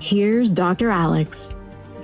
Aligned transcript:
Here's 0.00 0.52
Dr. 0.52 0.90
Alex. 0.90 1.54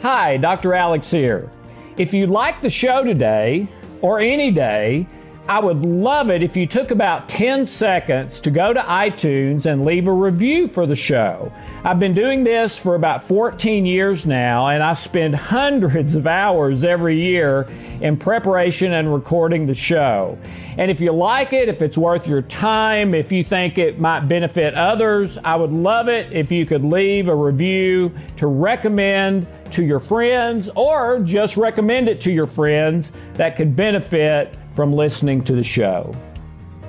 Hi, 0.03 0.37
Dr. 0.37 0.75
Alex 0.75 1.11
here. 1.11 1.49
If 1.97 2.13
you 2.13 2.27
like 2.27 2.61
the 2.61 2.71
show 2.71 3.05
today, 3.05 3.69
or 4.03 4.19
any 4.19 4.51
day, 4.51 5.07
I 5.47 5.59
would 5.59 5.85
love 5.85 6.31
it 6.31 6.43
if 6.43 6.57
you 6.57 6.67
took 6.67 6.91
about 6.91 7.29
10 7.29 7.67
seconds 7.67 8.41
to 8.41 8.51
go 8.51 8.73
to 8.73 8.81
iTunes 8.81 9.67
and 9.67 9.85
leave 9.85 10.07
a 10.07 10.13
review 10.13 10.69
for 10.69 10.87
the 10.87 10.97
show. 10.97 11.53
I've 11.85 11.99
been 11.99 12.15
doing 12.15 12.45
this 12.45 12.79
for 12.79 12.95
about 12.95 13.23
14 13.23 13.85
years 13.85 14.27
now, 14.27 14.69
and 14.69 14.83
I 14.83 14.95
spend 14.95 15.35
hundreds 15.35 16.15
of 16.15 16.27
hours 16.27 16.83
every 16.83 17.17
year 17.17 17.69
in 18.01 18.17
preparation 18.17 18.95
and 18.95 19.13
recording 19.13 19.67
the 19.67 19.75
show. 19.75 20.39
And 20.79 20.91
if 20.91 20.99
you 20.99 21.13
like 21.13 21.53
it, 21.53 21.69
if 21.69 21.83
it's 21.83 21.99
worth 21.99 22.27
your 22.27 22.41
time, 22.41 23.15
if 23.15 23.31
you 23.31 23.45
think 23.45 23.77
it 23.77 24.01
might 24.01 24.21
benefit 24.21 24.73
others, 24.73 25.37
I 25.37 25.57
would 25.57 25.73
love 25.73 26.09
it 26.09 26.33
if 26.33 26.51
you 26.51 26.65
could 26.65 26.85
leave 26.85 27.29
a 27.29 27.37
review 27.37 28.15
to 28.39 28.47
recommend 28.47 29.47
to 29.75 29.85
your 29.85 30.01
friends 30.01 30.69
or 30.77 31.21
just 31.21 31.57
recommend 31.57 32.09
it 32.09 32.21
to 32.23 32.33
your 32.33 32.47
friends 32.47 33.13
that 33.35 33.57
could 33.57 33.77
benefit 33.77 34.57
from 34.73 34.93
listening 34.93 35.43
to 35.45 35.55
the 35.55 35.63
show. 35.63 36.15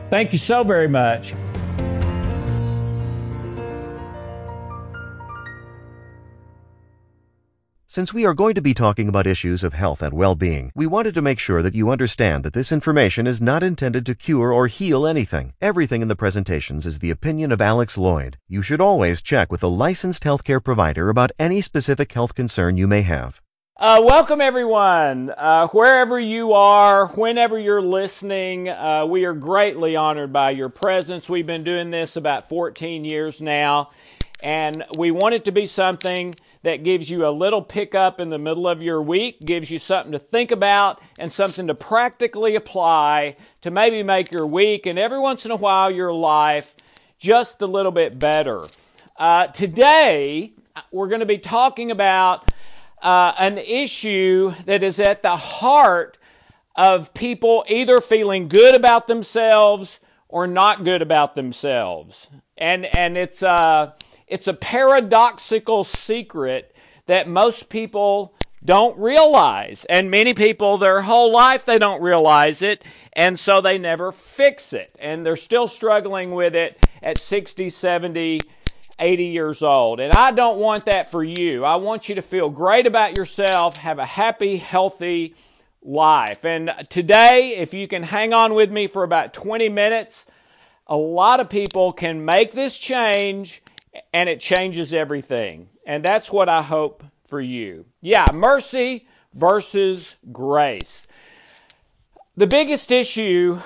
Thank 0.10 0.32
you 0.32 0.38
so 0.38 0.64
very 0.64 0.88
much. 0.88 1.34
Since 7.96 8.14
we 8.14 8.26
are 8.26 8.34
going 8.34 8.56
to 8.56 8.62
be 8.62 8.74
talking 8.74 9.08
about 9.08 9.26
issues 9.26 9.64
of 9.64 9.74
health 9.74 10.04
and 10.04 10.12
well-being, 10.12 10.74
we 10.76 10.86
wanted 10.86 11.14
to 11.14 11.22
make 11.22 11.40
sure 11.40 11.62
that 11.62 11.76
you 11.76 11.90
understand 11.90 12.44
that 12.44 12.52
this 12.52 12.74
information 12.74 13.26
is 13.26 13.42
not 13.42 13.64
intended 13.64 14.06
to 14.06 14.16
cure 14.16 14.52
or 14.52 14.68
heal 14.68 15.08
anything. 15.08 15.54
Everything 15.62 16.02
in 16.02 16.10
the 16.10 16.16
presentations 16.18 16.86
is 16.86 17.00
the 17.00 17.10
opinion 17.10 17.54
of 17.54 17.62
Alex 17.62 17.96
Loyd. 17.96 18.36
You 18.50 18.62
should 18.62 18.82
always 18.82 19.22
check 19.22 19.50
with 19.50 19.64
a 19.64 19.70
licensed 19.70 20.24
healthcare 20.26 20.62
provider 20.62 21.08
about 21.08 21.32
any 21.40 21.62
specific 21.62 22.12
health 22.12 22.36
concern 22.36 22.76
you 22.76 22.86
may 22.86 23.02
have. 23.04 23.40
Uh, 23.78 24.02
welcome, 24.04 24.42
everyone. 24.42 25.30
Uh, 25.30 25.70
wherever 25.70 26.20
you 26.20 26.52
are, 26.52 27.08
whenever 27.08 27.58
you're 27.58 27.82
listening, 27.82 28.68
uh, 28.68 29.06
we 29.08 29.24
are 29.24 29.34
greatly 29.34 29.96
honored 29.96 30.34
by 30.34 30.50
your 30.50 30.68
presence. 30.68 31.30
We've 31.30 31.48
been 31.48 31.64
doing 31.64 31.92
this 31.92 32.18
about 32.18 32.50
14 32.50 33.06
years 33.06 33.40
now, 33.40 33.92
and 34.44 34.84
we 34.98 35.12
want 35.12 35.36
it 35.36 35.46
to 35.46 35.54
be 35.54 35.66
something 35.66 36.36
that 36.66 36.82
gives 36.82 37.12
you 37.12 37.28
a 37.28 37.30
little 37.30 37.62
pickup 37.62 38.20
in 38.20 38.30
the 38.30 38.40
middle 38.40 38.68
of 38.68 38.82
your 38.82 39.00
week, 39.00 39.40
gives 39.46 39.70
you 39.70 39.78
something 39.78 40.12
to 40.12 40.18
think 40.18 40.50
about, 40.50 41.00
and 41.20 41.32
something 41.32 41.68
to 41.68 41.76
practically 41.76 42.56
apply 42.56 43.38
to 43.62 43.70
maybe 43.70 44.02
make 44.02 44.32
your 44.32 44.48
week 44.48 44.88
and 44.88 44.98
every 44.98 45.20
once 45.20 45.46
in 45.46 45.52
a 45.52 45.56
while 45.56 45.92
your 45.92 46.12
life 46.12 46.76
just 47.20 47.62
a 47.62 47.68
little 47.68 47.92
bit 47.92 48.18
better. 48.18 48.64
Uh, 49.16 49.46
today, 49.46 50.54
we're 50.92 51.08
going 51.08 51.20
to 51.20 51.28
be 51.28 51.38
talking 51.38 51.92
about 51.92 52.52
uh, 53.04 53.34
an 53.38 53.60
issue 53.60 54.52
that 54.66 54.82
is 54.82 55.00
at 55.00 55.22
the 55.22 55.38
heart 55.38 56.18
of 56.76 57.14
people 57.14 57.64
either 57.70 58.02
feeling 58.02 58.48
good 58.48 58.74
about 58.74 59.06
themselves 59.06 60.00
or 60.30 60.48
not 60.48 60.84
good 60.84 61.04
about 61.04 61.36
themselves. 61.36 62.28
And, 62.58 62.86
and 62.98 63.20
it's, 63.20 63.44
a, 63.44 63.94
it's 64.28 64.48
a 64.48 64.54
paradoxical 64.54 65.84
secret 65.84 66.76
that 67.06 67.28
most 67.28 67.70
people 67.70 68.34
don't 68.64 68.98
realize. 68.98 69.86
And 69.86 70.10
many 70.10 70.34
people, 70.34 70.78
their 70.78 71.02
whole 71.02 71.32
life, 71.32 71.66
they 71.66 71.78
don't 71.78 72.02
realize 72.02 72.62
it. 72.62 72.84
And 73.14 73.38
so 73.38 73.62
they 73.62 73.78
never 73.78 74.12
fix 74.12 74.74
it. 74.74 74.92
And 75.00 75.26
they're 75.26 75.36
still 75.36 75.68
struggling 75.68 76.32
with 76.32 76.56
it 76.56 76.78
at 77.04 77.20
60, 77.20 77.70
70, 77.70 78.42
80 78.98 79.24
years 79.26 79.62
old. 79.62 80.00
And 80.00 80.14
I 80.14 80.32
don't 80.32 80.58
want 80.58 80.86
that 80.86 81.12
for 81.12 81.24
you. 81.24 81.64
I 81.64 81.76
want 81.76 82.10
you 82.10 82.16
to 82.16 82.22
feel 82.22 82.50
great 82.50 82.88
about 82.88 83.18
yourself, 83.18 83.78
have 83.78 84.00
a 84.00 84.06
happy, 84.06 84.58
healthy 84.58 85.36
life. 85.84 86.44
And 86.44 86.74
today, 86.90 87.58
if 87.58 87.74
you 87.74 87.88
can 87.88 88.04
hang 88.04 88.34
on 88.34 88.56
with 88.56 88.72
me 88.72 88.88
for 88.88 89.04
about 89.04 89.34
20 89.34 89.70
minutes, 89.70 90.26
a 90.88 90.98
lot 90.98 91.40
of 91.40 91.50
people 91.50 91.94
can 91.94 92.26
make 92.26 92.52
this 92.52 92.78
change 92.78 93.62
and 94.14 94.30
it 94.30 94.40
changes 94.40 94.94
everything. 94.94 95.70
And 95.86 96.04
that's 96.04 96.32
what 96.32 96.50
I 96.50 96.62
hope 96.62 97.04
for 97.26 97.42
you. 97.42 97.86
Yeah, 98.02 98.26
mercy 98.34 99.08
versus 99.34 100.16
grace. 100.32 101.08
The 102.38 102.48
biggest 102.48 102.92
issue 102.92 103.60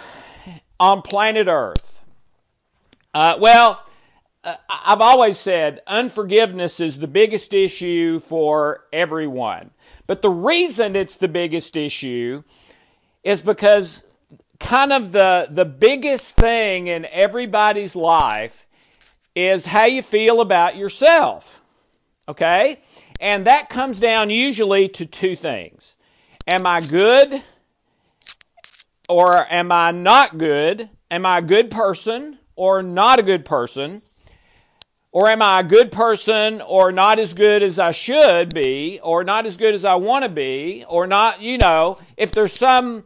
on 0.80 1.02
planet 1.02 1.48
Earth. 1.48 2.04
Uh, 3.14 3.36
well, 3.40 3.84
uh, 4.44 4.56
I've 4.70 5.02
always 5.02 5.38
said 5.38 5.82
unforgiveness 5.88 6.80
is 6.80 7.00
the 7.00 7.08
biggest 7.08 7.54
issue 7.54 8.20
for 8.20 8.86
everyone. 8.94 9.72
But 10.08 10.22
the 10.22 10.30
reason 10.30 10.96
it's 10.96 11.18
the 11.18 11.28
biggest 11.28 11.76
issue 11.76 12.44
is 13.24 13.42
because 13.42 14.06
kind 14.60 14.94
of 14.94 15.12
the, 15.12 15.48
the 15.50 15.66
biggest 15.66 16.36
thing 16.36 16.88
in 16.88 17.06
everybody's 17.06 17.96
life 17.96 18.66
is 19.40 19.68
how 19.68 19.86
you 19.86 20.02
feel 20.02 20.42
about 20.42 20.76
yourself. 20.76 21.64
Okay? 22.28 22.80
And 23.20 23.48
that 23.48 23.70
comes 23.70 24.00
down 24.00 24.30
usually 24.30 24.90
to 24.90 25.06
two 25.06 25.36
things. 25.36 25.96
Am 26.46 26.66
I 26.66 26.82
good 26.82 27.42
or 29.08 29.46
am 29.52 29.72
I 29.72 29.92
not 29.92 30.38
good? 30.38 30.90
Am 31.10 31.26
I 31.26 31.40
a 31.40 31.42
good 31.42 31.72
person 31.72 32.40
or 32.56 32.84
not 32.84 33.20
a 33.20 33.24
good 33.24 33.46
person? 33.46 34.02
Or 35.12 35.28
am 35.28 35.42
I 35.42 35.62
a 35.62 35.64
good 35.64 35.92
person 35.92 36.62
or 36.62 36.92
not 36.92 37.18
as 37.18 37.34
good 37.34 37.64
as 37.64 37.80
I 37.80 37.92
should 37.92 38.54
be 38.54 39.00
or 39.02 39.24
not 39.24 39.48
as 39.48 39.58
good 39.58 39.74
as 39.74 39.84
I 39.84 39.96
want 39.96 40.24
to 40.24 40.30
be 40.30 40.86
or 40.88 41.08
not, 41.08 41.42
you 41.42 41.58
know, 41.58 41.98
if 42.16 42.32
there's 42.32 42.54
some 42.54 43.06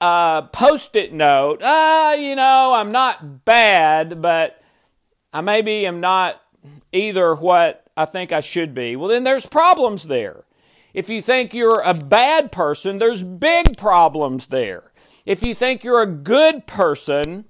uh, 0.00 0.42
post 0.42 0.96
it 0.96 1.12
note, 1.12 1.60
ah, 1.62 2.10
uh, 2.10 2.14
you 2.14 2.34
know, 2.34 2.72
I'm 2.74 2.92
not 2.92 3.44
bad, 3.44 4.22
but 4.22 4.63
I 5.34 5.40
maybe 5.40 5.84
am 5.84 5.98
not 5.98 6.40
either 6.92 7.34
what 7.34 7.84
I 7.96 8.04
think 8.04 8.30
I 8.30 8.38
should 8.38 8.72
be. 8.72 8.94
Well, 8.94 9.08
then 9.08 9.24
there's 9.24 9.46
problems 9.46 10.04
there. 10.04 10.44
If 10.94 11.08
you 11.08 11.20
think 11.22 11.52
you're 11.52 11.82
a 11.84 11.92
bad 11.92 12.52
person, 12.52 12.98
there's 12.98 13.24
big 13.24 13.76
problems 13.76 14.46
there. 14.46 14.92
If 15.26 15.42
you 15.42 15.52
think 15.52 15.82
you're 15.82 16.02
a 16.02 16.06
good 16.06 16.68
person, 16.68 17.46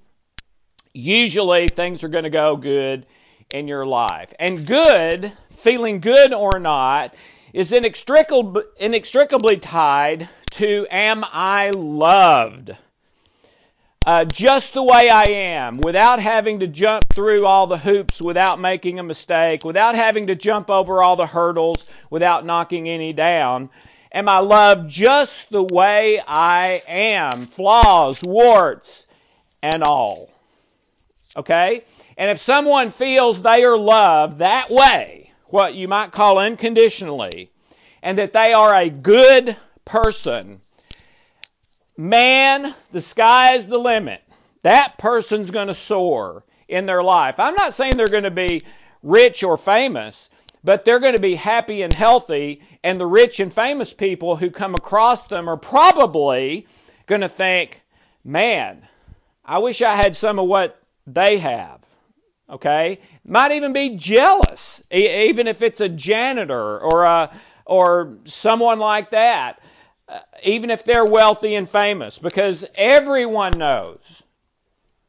usually 0.95 1.69
things 1.69 2.03
are 2.03 2.09
going 2.09 2.25
to 2.25 2.31
go 2.31 2.57
good 2.57 3.05
in 3.53 3.69
your 3.69 3.85
life. 3.85 4.33
And 4.39 4.67
good, 4.67 5.33
feeling 5.51 6.01
good 6.01 6.33
or 6.33 6.59
not, 6.59 7.15
is 7.53 7.71
inextricably, 7.71 8.63
inextricably 8.79 9.59
tied 9.59 10.31
to 10.53 10.87
am 10.91 11.23
I 11.31 11.71
loved? 11.77 12.77
Uh, 14.05 14.23
just 14.23 14.75
the 14.75 14.83
way 14.83 15.09
I 15.09 15.23
am, 15.23 15.79
without 15.79 16.21
having 16.21 16.61
to 16.61 16.67
jump 16.67 17.09
through 17.15 17.47
all 17.47 17.67
the 17.67 17.79
hoops, 17.79 18.21
without 18.21 18.61
making 18.61 18.99
a 18.99 19.03
mistake, 19.03 19.65
without 19.65 19.95
having 19.95 20.27
to 20.27 20.35
jump 20.35 20.69
over 20.69 21.03
all 21.03 21.17
the 21.17 21.29
hurdles, 21.29 21.91
without 22.11 22.45
knocking 22.45 22.87
any 22.87 23.15
down. 23.15 23.71
Am 24.13 24.29
I 24.29 24.41
loved 24.41 24.91
just 24.91 25.49
the 25.49 25.63
way 25.63 26.21
I 26.29 26.83
am? 26.87 27.47
Flaws, 27.47 28.23
warts, 28.23 29.07
and 29.63 29.83
all. 29.83 30.31
Okay? 31.35 31.85
And 32.19 32.31
if 32.31 32.39
someone 32.39 32.91
feels 32.91 33.41
they 33.41 33.65
are 33.65 33.79
loved 33.79 34.39
that 34.39 34.71
way, 34.71 35.33
what 35.47 35.75
you 35.75 35.89
might 35.89 36.13
call 36.13 36.39
unconditionally, 36.39 37.51
and 38.03 38.19
that 38.19 38.35
they 38.35 38.53
are 38.53 38.75
a 38.75 38.91
good 38.91 39.57
person, 39.87 40.61
man, 41.97 42.75
the 42.93 43.01
sky 43.01 43.55
is 43.55 43.67
the 43.67 43.79
limit. 43.79 44.23
That 44.63 44.99
person's 44.99 45.51
going 45.51 45.69
to 45.69 45.75
soar 45.75 46.45
in 46.69 46.87
their 46.87 47.03
life. 47.03 47.39
I'm 47.39 47.55
not 47.55 47.75
saying 47.75 47.97
they're 47.97 48.09
going 48.09 48.25
to 48.25 48.31
be 48.31 48.63
rich 49.03 49.43
or 49.43 49.57
famous, 49.57 50.31
but 50.63 50.85
they're 50.85 51.01
going 51.01 51.15
to 51.15 51.21
be 51.21 51.35
happy 51.35 51.83
and 51.83 51.93
healthy. 51.93 52.63
And 52.83 52.99
the 52.99 53.07
rich 53.07 53.41
and 53.41 53.53
famous 53.53 53.93
people 53.93 54.37
who 54.37 54.51
come 54.51 54.75
across 54.75 55.27
them 55.27 55.49
are 55.49 55.57
probably 55.57 56.67
going 57.07 57.21
to 57.21 57.29
think, 57.29 57.83
man, 58.25 58.89
I 59.45 59.59
wish 59.59 59.83
I 59.83 59.97
had 59.97 60.17
some 60.17 60.39
of 60.39 60.47
what 60.47 60.81
they 61.07 61.39
have. 61.39 61.81
Okay? 62.49 62.99
might 63.27 63.53
even 63.53 63.73
be 63.73 63.97
jealous, 63.97 64.83
even 64.91 65.47
if 65.47 65.63
it's 65.63 65.81
a 65.81 65.89
janitor 65.89 66.79
or 66.79 67.05
a, 67.05 67.31
or 67.65 68.19
someone 68.25 68.79
like 68.79 69.11
that, 69.11 69.61
Uh, 70.09 70.21
even 70.43 70.71
if 70.71 70.85
they're 70.85 71.05
wealthy 71.05 71.55
and 71.55 71.69
famous, 71.69 72.19
because 72.19 72.67
everyone 72.77 73.53
knows 73.53 74.23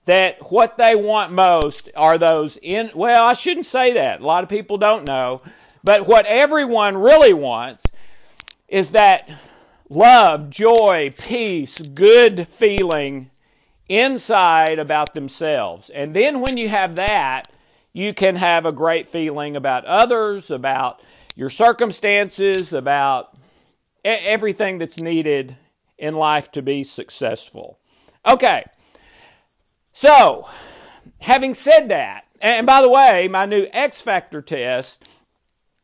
that 0.06 0.52
what 0.52 0.78
they 0.78 0.96
want 0.96 1.32
most 1.32 1.90
are 1.96 2.18
those 2.18 2.58
in, 2.62 2.92
well, 2.96 3.26
I 3.26 3.34
shouldn't 3.34 3.66
say 3.66 3.94
that. 3.94 4.22
A 4.22 4.26
lot 4.26 4.44
of 4.44 4.50
people 4.50 4.78
don't 4.78 5.06
know. 5.06 5.42
But 5.84 6.08
what 6.08 6.26
everyone 6.26 6.98
really 6.98 7.34
wants 7.34 7.84
is 8.68 8.92
that 8.92 9.30
love, 9.90 10.50
joy, 10.50 11.14
peace, 11.18 11.80
good 11.80 12.48
feeling 12.48 13.30
inside 13.88 14.80
about 14.80 15.14
themselves. 15.14 15.90
And 15.90 16.16
then 16.16 16.42
when 16.42 16.58
you 16.58 16.70
have 16.70 16.96
that, 16.96 17.50
you 17.94 18.14
can 18.14 18.36
have 18.38 18.66
a 18.66 18.72
great 18.72 19.08
feeling 19.08 19.56
about 19.56 19.86
others, 19.86 20.50
about 20.50 21.02
your 21.36 21.50
circumstances, 21.50 22.74
about 22.74 23.35
everything 24.06 24.78
that's 24.78 25.02
needed 25.02 25.58
in 25.98 26.16
life 26.16 26.52
to 26.52 26.62
be 26.62 26.84
successful. 26.84 27.80
Okay, 28.26 28.64
so 29.92 30.48
having 31.20 31.54
said 31.54 31.90
that, 31.90 32.26
and 32.42 32.68
by 32.68 32.82
the 32.82 32.90
way, 32.90 33.28
my 33.28 33.46
new 33.46 33.68
X 33.72 34.02
Factor 34.02 34.42
test, 34.42 35.08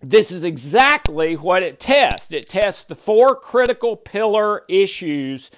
this 0.01 0.31
is 0.31 0.43
exactly 0.43 1.35
what 1.35 1.63
it 1.63 1.79
tests. 1.79 2.31
It 2.31 2.49
tests 2.49 2.83
the 2.83 2.95
four 2.95 3.35
critical 3.35 3.95
pillar 3.95 4.63
issues 4.67 5.51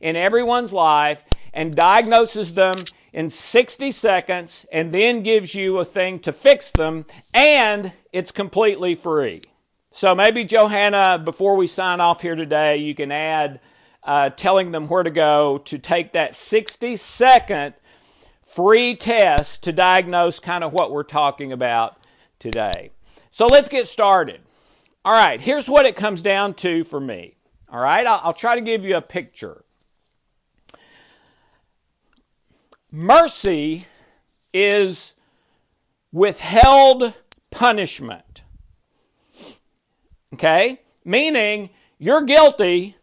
in 0.00 0.16
everyone's 0.16 0.72
life 0.72 1.24
and 1.52 1.74
diagnoses 1.74 2.54
them 2.54 2.76
in 3.12 3.28
60 3.28 3.90
seconds 3.90 4.66
and 4.70 4.92
then 4.92 5.22
gives 5.22 5.54
you 5.54 5.78
a 5.78 5.84
thing 5.84 6.20
to 6.20 6.32
fix 6.32 6.70
them, 6.70 7.06
and 7.34 7.92
it's 8.12 8.30
completely 8.30 8.94
free. 8.94 9.42
So 9.98 10.14
maybe, 10.14 10.44
Johanna, 10.44 11.18
before 11.18 11.56
we 11.56 11.66
sign 11.66 12.00
off 12.00 12.22
here 12.22 12.36
today, 12.36 12.76
you 12.76 12.94
can 12.94 13.10
add 13.10 13.58
uh, 14.04 14.30
telling 14.30 14.70
them 14.70 14.86
where 14.86 15.02
to 15.02 15.10
go 15.10 15.58
to 15.64 15.76
take 15.76 16.12
that 16.12 16.36
60 16.36 16.96
second 16.96 17.74
free 18.40 18.94
test 18.94 19.64
to 19.64 19.72
diagnose 19.72 20.38
kind 20.38 20.62
of 20.62 20.72
what 20.72 20.92
we're 20.92 21.02
talking 21.02 21.50
about 21.50 21.96
today. 22.38 22.92
So 23.32 23.48
let's 23.48 23.68
get 23.68 23.88
started. 23.88 24.40
All 25.04 25.12
right, 25.12 25.40
here's 25.40 25.68
what 25.68 25.84
it 25.84 25.96
comes 25.96 26.22
down 26.22 26.54
to 26.54 26.84
for 26.84 27.00
me. 27.00 27.34
All 27.68 27.80
right, 27.80 28.06
I'll, 28.06 28.20
I'll 28.22 28.32
try 28.32 28.54
to 28.54 28.62
give 28.62 28.84
you 28.84 28.96
a 28.96 29.02
picture. 29.02 29.64
Mercy 32.92 33.88
is 34.54 35.14
withheld 36.12 37.14
punishment. 37.50 38.27
Okay? 40.34 40.80
Meaning, 41.04 41.70
you're 41.98 42.22
guilty, 42.22 42.96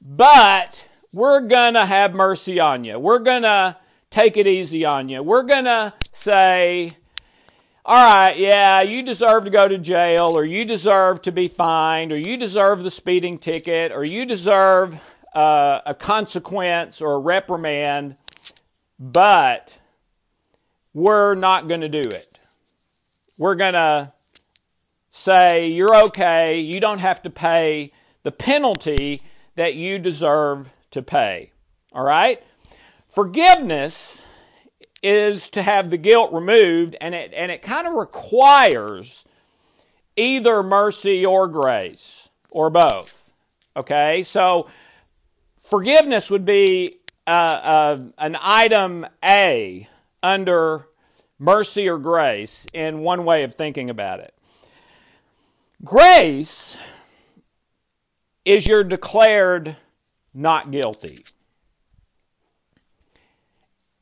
but 0.00 0.88
we're 1.12 1.40
going 1.40 1.74
to 1.74 1.86
have 1.86 2.14
mercy 2.14 2.58
on 2.58 2.84
you. 2.84 2.98
We're 2.98 3.18
going 3.18 3.42
to 3.42 3.76
take 4.10 4.36
it 4.36 4.46
easy 4.46 4.84
on 4.84 5.08
you. 5.08 5.22
We're 5.22 5.42
going 5.42 5.64
to 5.64 5.92
say, 6.12 6.96
all 7.84 8.04
right, 8.04 8.36
yeah, 8.36 8.82
you 8.82 9.02
deserve 9.02 9.44
to 9.44 9.50
go 9.50 9.68
to 9.68 9.78
jail, 9.78 10.36
or 10.36 10.44
you 10.44 10.64
deserve 10.64 11.22
to 11.22 11.32
be 11.32 11.48
fined, 11.48 12.12
or 12.12 12.18
you 12.18 12.36
deserve 12.36 12.82
the 12.82 12.90
speeding 12.90 13.38
ticket, 13.38 13.92
or 13.92 14.04
you 14.04 14.24
deserve 14.24 14.96
uh, 15.34 15.80
a 15.86 15.94
consequence 15.94 17.00
or 17.00 17.14
a 17.14 17.18
reprimand 17.18 18.16
but 19.02 19.78
we're 20.94 21.34
not 21.34 21.66
going 21.66 21.80
to 21.80 21.88
do 21.88 22.02
it. 22.02 22.38
We're 23.36 23.56
going 23.56 23.72
to 23.72 24.12
say, 25.12 25.68
you're 25.68 25.94
okay, 25.94 26.58
you 26.58 26.80
don't 26.80 26.98
have 26.98 27.22
to 27.22 27.30
pay 27.30 27.92
the 28.24 28.32
penalty 28.32 29.22
that 29.54 29.74
you 29.74 29.98
deserve 29.98 30.72
to 30.90 31.02
pay. 31.02 31.52
All 31.92 32.02
right? 32.02 32.42
Forgiveness 33.10 34.22
is 35.02 35.50
to 35.50 35.62
have 35.62 35.90
the 35.90 35.98
guilt 35.98 36.32
removed, 36.32 36.96
and 37.00 37.14
it, 37.14 37.32
and 37.34 37.52
it 37.52 37.60
kind 37.60 37.86
of 37.86 37.92
requires 37.92 39.26
either 40.16 40.62
mercy 40.62 41.24
or 41.26 41.46
grace, 41.46 42.30
or 42.50 42.70
both. 42.70 43.30
Okay? 43.76 44.22
So, 44.22 44.68
forgiveness 45.60 46.30
would 46.30 46.46
be 46.46 47.00
uh, 47.26 47.30
uh, 47.30 47.98
an 48.16 48.36
item 48.40 49.06
A 49.22 49.88
under 50.22 50.86
mercy 51.38 51.88
or 51.88 51.98
grace 51.98 52.66
in 52.72 53.00
one 53.00 53.24
way 53.24 53.42
of 53.42 53.54
thinking 53.54 53.90
about 53.90 54.20
it. 54.20 54.31
Grace 55.84 56.76
is 58.44 58.68
you're 58.68 58.84
declared 58.84 59.76
not 60.32 60.70
guilty, 60.70 61.24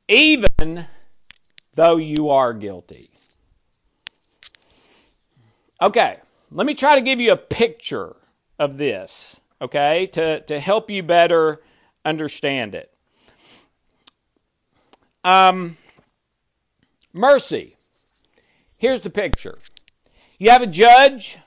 even 0.06 0.86
though 1.74 1.96
you 1.96 2.28
are 2.28 2.52
guilty. 2.52 3.10
Okay, 5.80 6.18
let 6.50 6.66
me 6.66 6.74
try 6.74 6.96
to 6.96 7.00
give 7.00 7.18
you 7.18 7.32
a 7.32 7.36
picture 7.36 8.14
of 8.58 8.76
this, 8.76 9.40
okay, 9.62 10.06
to, 10.08 10.40
to 10.40 10.60
help 10.60 10.90
you 10.90 11.02
better 11.02 11.62
understand 12.04 12.74
it. 12.74 12.92
Um, 15.24 15.78
mercy. 17.14 17.76
Here's 18.76 19.00
the 19.00 19.10
picture. 19.10 19.58
You 20.38 20.50
have 20.50 20.62
a 20.62 20.66
judge 20.66 21.38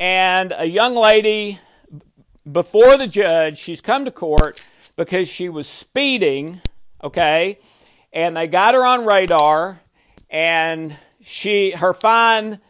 and 0.00 0.54
a 0.56 0.64
young 0.64 0.94
lady 0.94 1.60
before 2.50 2.96
the 2.96 3.06
judge. 3.06 3.58
She's 3.58 3.82
come 3.82 4.06
to 4.06 4.10
court 4.10 4.66
because 4.96 5.28
she 5.28 5.48
was 5.48 5.68
speeding, 5.68 6.62
okay? 7.04 7.58
And 8.12 8.36
they 8.36 8.48
got 8.48 8.74
her 8.74 8.84
on 8.84 9.04
radar 9.04 9.80
and 10.30 10.96
she 11.20 11.72
her 11.72 11.92
fine 11.92 12.60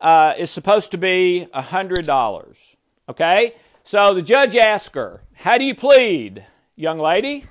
uh, 0.00 0.34
is 0.36 0.50
supposed 0.50 0.90
to 0.90 0.98
be 0.98 1.46
a 1.54 1.62
hundred 1.62 2.06
dollars. 2.06 2.76
Okay? 3.08 3.54
So 3.84 4.14
the 4.14 4.22
judge 4.22 4.56
asks 4.56 4.94
her, 4.94 5.22
How 5.34 5.58
do 5.58 5.64
you 5.64 5.74
plead, 5.74 6.44
young 6.76 6.98
lady? 6.98 7.44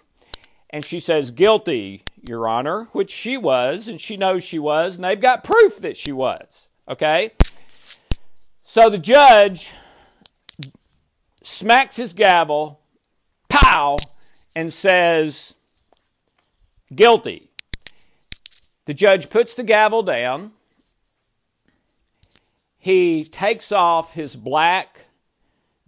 And 0.70 0.86
she 0.86 1.00
says, 1.00 1.32
Guilty, 1.32 2.04
Your 2.22 2.48
Honor, 2.48 2.90
which 2.92 3.10
she 3.10 3.38
was, 3.38 3.88
and 3.88 4.00
she 4.00 4.18
knows 4.18 4.44
she 4.44 4.60
was, 4.60 4.96
and 4.96 5.04
they've 5.04 5.20
got 5.20 5.44
proof 5.44 5.78
that 5.78 5.98
she 5.98 6.12
was. 6.12 6.70
Okay? 6.88 7.32
So 8.72 8.88
the 8.88 9.00
judge 9.00 9.74
smacks 11.42 11.96
his 11.96 12.14
gavel, 12.14 12.82
pow, 13.48 13.98
and 14.56 14.72
says, 14.72 15.56
Guilty. 16.94 17.50
The 18.86 18.94
judge 18.94 19.32
puts 19.32 19.56
the 19.56 19.64
gavel 19.64 20.04
down. 20.04 20.52
He 22.78 23.26
takes 23.26 23.72
off 23.72 24.14
his 24.14 24.36
black, 24.36 25.06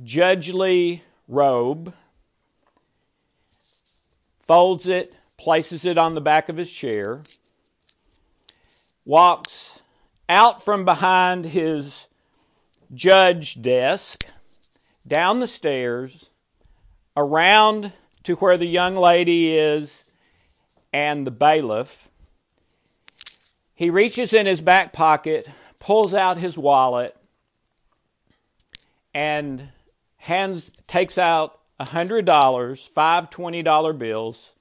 judgely 0.04 1.04
robe 1.28 1.94
folds 4.42 4.88
it, 4.88 5.14
places 5.38 5.86
it 5.86 6.00
on 6.00 6.16
the 6.16 6.20
back 6.20 6.50
of 6.50 6.58
his 6.58 6.72
chair, 6.72 7.22
walks 9.06 9.84
out 10.28 10.66
from 10.66 10.84
behind 10.84 11.46
his 11.46 12.08
judge 12.94 13.62
desk, 13.62 14.26
down 15.08 15.40
the 15.40 15.48
stairs, 15.48 16.30
around 17.16 17.94
to 18.24 18.36
where 18.36 18.58
the 18.58 18.68
young 18.68 18.96
lady 18.96 19.56
is 19.56 20.06
and 20.94 21.26
the 21.26 21.32
bailiff. 21.32 22.10
He 23.74 23.90
reaches 23.90 24.34
in 24.34 24.46
his 24.46 24.62
back 24.62 24.94
pocket, 24.94 25.50
pulls 25.80 26.14
out 26.14 26.38
his 26.38 26.58
wallet, 26.58 27.16
and 29.14 29.70
hands 30.18 30.72
takes 30.88 31.18
out 31.18 31.60
a 31.80 31.86
$100, 31.86 32.88
five 32.88 33.30
$20 33.30 33.98
bills, 33.98 34.52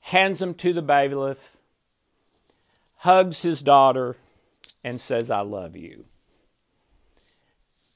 hands 0.00 0.38
them 0.38 0.54
to 0.54 0.72
the 0.72 0.82
bailiff, 0.82 1.56
hugs 2.98 3.42
his 3.42 3.62
daughter, 3.62 4.16
and 4.82 5.00
says, 5.00 5.30
I 5.30 5.40
love 5.40 5.76
you. 5.76 6.06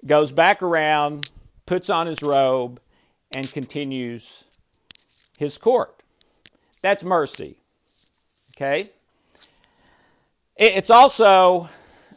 Goes 0.07 0.31
back 0.31 0.63
around, 0.63 1.31
puts 1.67 1.91
on 1.91 2.07
his 2.07 2.23
robe, 2.23 2.81
and 3.35 3.51
continues 3.51 4.45
his 5.37 5.59
court. 5.59 6.01
That's 6.81 7.03
mercy. 7.03 7.57
Okay? 8.55 8.91
It's 10.57 10.91
also, 10.91 11.69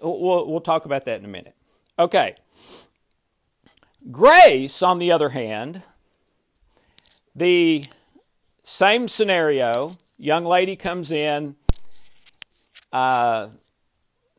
we'll, 0.01 0.47
we'll 0.47 0.61
talk 0.61 0.85
about 0.85 1.05
that 1.05 1.19
in 1.19 1.25
a 1.25 1.29
minute. 1.29 1.55
Okay. 1.97 2.35
Grace, 4.11 4.81
on 4.81 4.99
the 4.99 5.11
other 5.11 5.29
hand, 5.29 5.81
the 7.35 7.83
same 8.63 9.07
scenario 9.07 9.97
young 10.17 10.45
lady 10.45 10.75
comes 10.75 11.11
in, 11.11 11.55
Uh, 12.91 13.49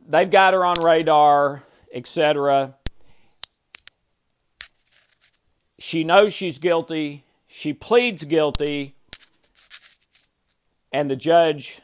they've 0.08 0.30
got 0.30 0.54
her 0.54 0.64
on 0.64 0.76
radar, 0.82 1.62
etc. 1.92 2.74
She 5.80 6.04
knows 6.04 6.34
she's 6.34 6.58
guilty. 6.58 7.24
She 7.46 7.72
pleads 7.72 8.24
guilty. 8.24 8.94
And 10.92 11.10
the 11.10 11.16
judge 11.16 11.80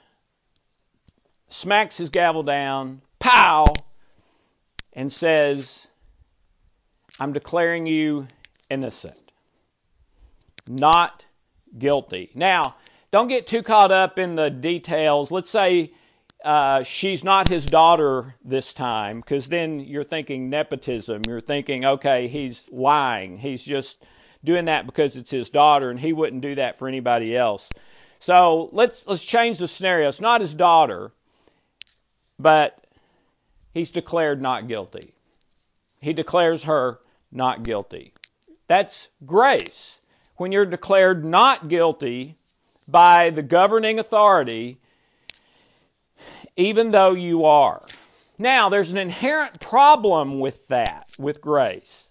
smacks 1.49 1.97
his 1.97 2.11
gavel 2.11 2.43
down, 2.43 3.01
pow, 3.19 3.73
and 4.93 5.11
says, 5.11 5.89
I'm 7.19 7.33
declaring 7.33 7.87
you 7.87 8.29
innocent, 8.69 9.33
not 10.69 11.25
guilty. 11.79 12.31
Now, 12.35 12.77
don't 13.11 13.29
get 13.29 13.47
too 13.47 13.63
caught 13.63 13.93
up 13.93 14.19
in 14.19 14.37
the 14.37 14.51
details. 14.51 15.31
Let's 15.31 15.49
say 15.49 15.93
uh, 16.47 16.85
she's 16.85 17.25
not 17.25 17.49
his 17.49 17.67
daughter 17.67 18.37
this 18.45 18.73
time, 18.73 19.21
because 19.21 19.49
then 19.49 19.81
you're 19.81 20.05
thinking 20.05 20.49
nepotism. 20.49 21.23
You're 21.27 21.41
thinking, 21.41 21.85
okay, 21.85 22.29
he's 22.29 22.71
lying. 22.71 23.39
He's 23.39 23.65
just 23.65 24.05
doing 24.45 24.67
that 24.67 24.87
because 24.87 25.17
it's 25.17 25.33
his 25.33 25.51
daughter, 25.51 25.91
and 25.91 25.99
he 25.99 26.13
wouldn't 26.13 26.43
do 26.43 26.55
that 26.55 26.79
for 26.79 26.87
anybody 26.87 27.37
else. 27.37 27.69
So 28.21 28.71
let's 28.73 29.07
let's 29.09 29.25
change 29.25 29.59
the 29.59 29.67
scenario. 29.67 30.09
It's 30.09 30.21
not 30.21 30.41
his 30.41 30.55
daughter, 30.55 31.11
but 32.39 32.87
he's 33.75 33.91
declared 33.91 34.41
not 34.41 34.69
guilty. 34.69 35.15
He 36.01 36.13
declares 36.13 36.63
her 36.65 37.01
not 37.33 37.65
guilty. 37.65 38.15
That's 38.69 39.09
grace. 39.25 40.01
When 40.37 40.53
you're 40.53 40.65
declared 40.65 41.25
not 41.25 41.67
guilty 41.69 42.37
by 42.87 43.31
the 43.31 43.43
governing 43.43 43.99
authority, 43.99 44.79
even 46.57 46.91
though 46.91 47.13
you 47.13 47.45
are. 47.45 47.83
Now, 48.39 48.69
there's 48.69 48.93
an 48.93 48.99
inherent 48.99 49.61
problem 49.61 50.41
with 50.41 50.69
that, 50.69 51.09
with 51.19 51.41
grace. 51.41 52.11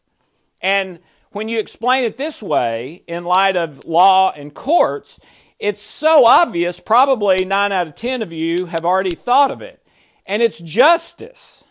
And 0.61 0.99
when 1.31 1.49
you 1.49 1.59
explain 1.59 2.03
it 2.03 2.17
this 2.17 2.41
way, 2.41 3.03
in 3.07 3.25
light 3.25 3.55
of 3.55 3.85
law 3.85 4.31
and 4.31 4.53
courts, 4.53 5.19
it's 5.59 5.81
so 5.81 6.25
obvious, 6.25 6.79
probably 6.79 7.45
9 7.45 7.71
out 7.71 7.87
of 7.87 7.95
10 7.95 8.21
of 8.21 8.31
you 8.33 8.67
have 8.67 8.85
already 8.85 9.15
thought 9.15 9.51
of 9.51 9.61
it. 9.61 9.85
And 10.25 10.41
it's 10.41 10.59
justice. 10.59 11.63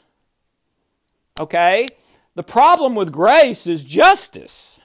Okay? 1.38 1.88
The 2.34 2.42
problem 2.42 2.94
with 2.94 3.12
grace 3.12 3.66
is 3.66 3.84
justice. 3.84 4.80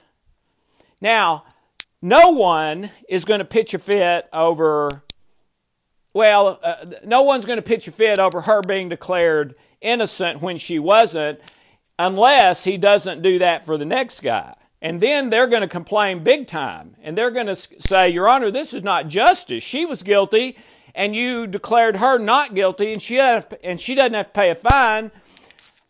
Now, 1.00 1.44
no 2.02 2.30
one 2.30 2.90
is 3.08 3.24
going 3.24 3.38
to 3.38 3.44
pitch 3.44 3.74
a 3.74 3.78
fit 3.78 4.28
over, 4.32 5.02
well, 6.12 6.58
uh, 6.62 6.86
no 7.04 7.22
one's 7.22 7.44
going 7.44 7.58
to 7.58 7.62
pitch 7.62 7.86
a 7.88 7.92
fit 7.92 8.18
over 8.18 8.42
her 8.42 8.62
being 8.62 8.88
declared 8.88 9.54
innocent 9.80 10.42
when 10.42 10.56
she 10.56 10.78
wasn't, 10.78 11.40
unless 11.98 12.64
he 12.64 12.76
doesn't 12.76 13.22
do 13.22 13.38
that 13.38 13.64
for 13.64 13.76
the 13.76 13.84
next 13.84 14.20
guy. 14.20 14.54
And 14.82 15.00
then 15.00 15.30
they're 15.30 15.46
going 15.46 15.62
to 15.62 15.68
complain 15.68 16.24
big 16.24 16.46
time. 16.46 16.96
And 17.02 17.16
they're 17.16 17.30
going 17.30 17.46
to 17.46 17.56
say, 17.56 18.08
Your 18.08 18.28
Honor, 18.28 18.50
this 18.50 18.72
is 18.72 18.82
not 18.82 19.08
justice. 19.08 19.62
She 19.62 19.84
was 19.84 20.02
guilty, 20.02 20.56
and 20.94 21.14
you 21.14 21.46
declared 21.46 21.96
her 21.96 22.18
not 22.18 22.54
guilty, 22.54 22.92
and 22.92 23.02
she, 23.02 23.18
and 23.18 23.80
she 23.80 23.94
doesn't 23.94 24.14
have 24.14 24.26
to 24.26 24.32
pay 24.32 24.50
a 24.50 24.54
fine. 24.54 25.12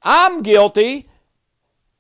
I'm 0.02 0.42
guilty, 0.42 1.08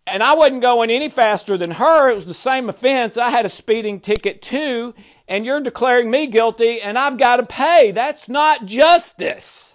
and 0.06 0.22
I 0.22 0.34
wasn't 0.34 0.62
going 0.62 0.90
any 0.90 1.08
faster 1.08 1.56
than 1.56 1.72
her. 1.72 2.10
It 2.10 2.14
was 2.14 2.26
the 2.26 2.34
same 2.34 2.68
offense. 2.68 3.16
I 3.16 3.30
had 3.30 3.46
a 3.46 3.50
speeding 3.50 4.00
ticket 4.00 4.42
too, 4.42 4.94
and 5.30 5.46
you're 5.46 5.60
declaring 5.60 6.10
me 6.10 6.26
guilty, 6.26 6.82
and 6.82 6.98
I've 6.98 7.16
got 7.16 7.36
to 7.36 7.46
pay. 7.46 7.92
That's 7.92 8.28
not 8.28 8.66
justice. 8.66 9.74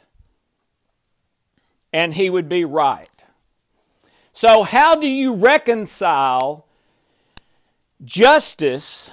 And 1.93 2.13
he 2.13 2.29
would 2.29 2.49
be 2.49 2.65
right. 2.65 3.09
So, 4.33 4.63
how 4.63 4.99
do 4.99 5.07
you 5.07 5.33
reconcile 5.33 6.67
justice 8.03 9.09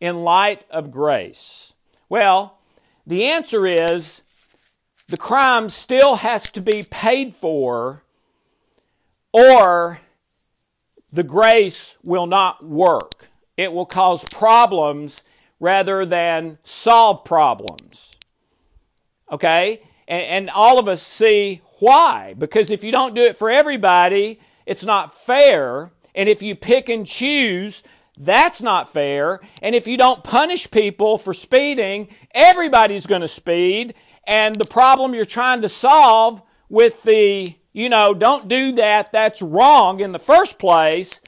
in 0.00 0.24
light 0.24 0.66
of 0.68 0.90
grace? 0.90 1.72
Well, 2.08 2.58
the 3.06 3.24
answer 3.24 3.66
is 3.68 4.22
the 5.06 5.16
crime 5.16 5.68
still 5.68 6.16
has 6.16 6.50
to 6.50 6.60
be 6.60 6.82
paid 6.82 7.36
for 7.36 8.02
or 9.32 10.00
the 11.12 11.22
grace 11.22 11.96
will 12.02 12.26
not 12.26 12.66
work. 12.66 13.28
It 13.56 13.72
will 13.72 13.86
cause 13.86 14.24
problems 14.24 15.22
rather 15.58 16.04
than 16.04 16.58
solve 16.62 17.24
problems. 17.24 18.12
Okay? 19.30 19.82
And, 20.06 20.22
and, 20.22 20.50
all 20.50 20.78
of 20.78 20.86
us 20.86 21.02
see 21.02 21.62
why. 21.80 22.34
Because 22.38 22.70
if 22.70 22.84
you 22.84 22.92
don't 22.92 23.14
do 23.14 23.22
it 23.22 23.36
for 23.36 23.50
everybody, 23.50 24.40
it's 24.66 24.84
not 24.84 25.14
fair. 25.14 25.90
And 26.14 26.28
if 26.28 26.42
you 26.42 26.54
pick 26.54 26.88
and 26.88 27.06
choose, 27.06 27.82
that's 28.18 28.62
not 28.62 28.92
fair. 28.92 29.40
And 29.62 29.74
if 29.74 29.86
you 29.86 29.96
don't 29.96 30.22
punish 30.22 30.70
people 30.70 31.18
for 31.18 31.34
speeding, 31.34 32.08
everybody's 32.32 33.06
going 33.06 33.22
to 33.22 33.28
speed. 33.28 33.94
And 34.26 34.56
the 34.56 34.64
problem 34.64 35.14
you're 35.14 35.24
trying 35.24 35.62
to 35.62 35.68
solve 35.68 36.42
with 36.68 37.02
the 37.02 37.56
you 37.76 37.90
know, 37.90 38.14
don't 38.14 38.48
do 38.48 38.72
that, 38.72 39.12
that's 39.12 39.42
wrong 39.42 40.00
in 40.00 40.12
the 40.12 40.18
first 40.18 40.58
place. 40.58 41.20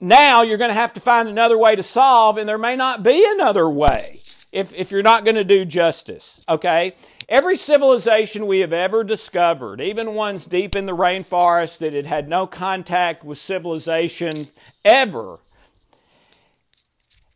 Now 0.00 0.42
you're 0.42 0.58
going 0.58 0.70
to 0.70 0.74
have 0.74 0.94
to 0.94 1.00
find 1.00 1.28
another 1.28 1.58
way 1.58 1.76
to 1.76 1.82
solve, 1.82 2.38
and 2.38 2.48
there 2.48 2.58
may 2.58 2.74
not 2.74 3.02
be 3.02 3.24
another 3.28 3.68
way 3.68 4.22
if, 4.50 4.72
if 4.72 4.90
you're 4.90 5.02
not 5.02 5.24
going 5.24 5.36
to 5.36 5.44
do 5.44 5.64
justice, 5.64 6.40
okay? 6.48 6.94
Every 7.28 7.54
civilization 7.54 8.46
we 8.46 8.60
have 8.60 8.72
ever 8.72 9.04
discovered, 9.04 9.80
even 9.80 10.14
ones 10.14 10.46
deep 10.46 10.74
in 10.74 10.86
the 10.86 10.96
rainforest 10.96 11.78
that 11.78 11.92
had 11.92 12.06
had 12.06 12.28
no 12.28 12.46
contact 12.46 13.22
with 13.22 13.38
civilization 13.38 14.48
ever, 14.84 15.38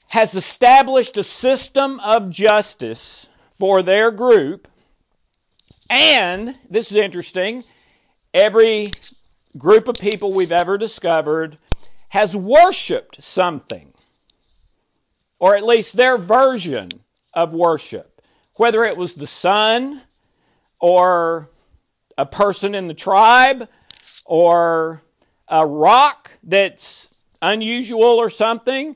has 0.08 0.34
established 0.34 1.16
a 1.16 1.22
system 1.22 2.00
of 2.00 2.30
justice 2.30 3.28
for 3.50 3.82
their 3.82 4.10
group. 4.10 4.66
And, 5.90 6.58
this 6.68 6.90
is 6.90 6.96
interesting, 6.96 7.62
every 8.32 8.90
group 9.56 9.86
of 9.86 9.96
people 9.96 10.32
we've 10.32 10.50
ever 10.50 10.76
discovered 10.76 11.58
has 12.14 12.36
worshiped 12.36 13.20
something, 13.20 13.92
or 15.40 15.56
at 15.56 15.64
least 15.64 15.96
their 15.96 16.16
version 16.16 16.88
of 17.32 17.52
worship, 17.52 18.22
whether 18.54 18.84
it 18.84 18.96
was 18.96 19.14
the 19.14 19.26
sun, 19.26 20.00
or 20.78 21.48
a 22.16 22.24
person 22.24 22.72
in 22.72 22.86
the 22.86 22.94
tribe, 22.94 23.68
or 24.24 25.02
a 25.48 25.66
rock 25.66 26.30
that's 26.44 27.08
unusual 27.42 28.04
or 28.04 28.30
something, 28.30 28.94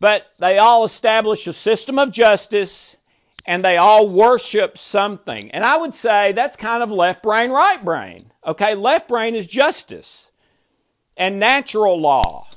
but 0.00 0.26
they 0.40 0.58
all 0.58 0.82
establish 0.84 1.46
a 1.46 1.52
system 1.52 2.00
of 2.00 2.10
justice 2.10 2.96
and 3.46 3.64
they 3.64 3.76
all 3.76 4.08
worship 4.08 4.76
something. 4.76 5.52
And 5.52 5.64
I 5.64 5.76
would 5.76 5.94
say 5.94 6.32
that's 6.32 6.56
kind 6.56 6.82
of 6.82 6.90
left 6.90 7.22
brain, 7.22 7.50
right 7.50 7.82
brain. 7.84 8.32
Okay, 8.44 8.74
left 8.74 9.06
brain 9.06 9.36
is 9.36 9.46
justice 9.46 10.32
and 11.16 11.38
natural 11.38 12.00
law. 12.00 12.48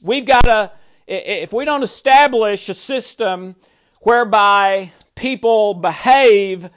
We've 0.00 0.26
got 0.26 0.44
to, 0.44 0.72
if 1.06 1.52
we 1.52 1.64
don't 1.64 1.82
establish 1.82 2.68
a 2.68 2.74
system 2.74 3.56
whereby 4.00 4.92
people 5.14 5.74
behave 5.74 6.70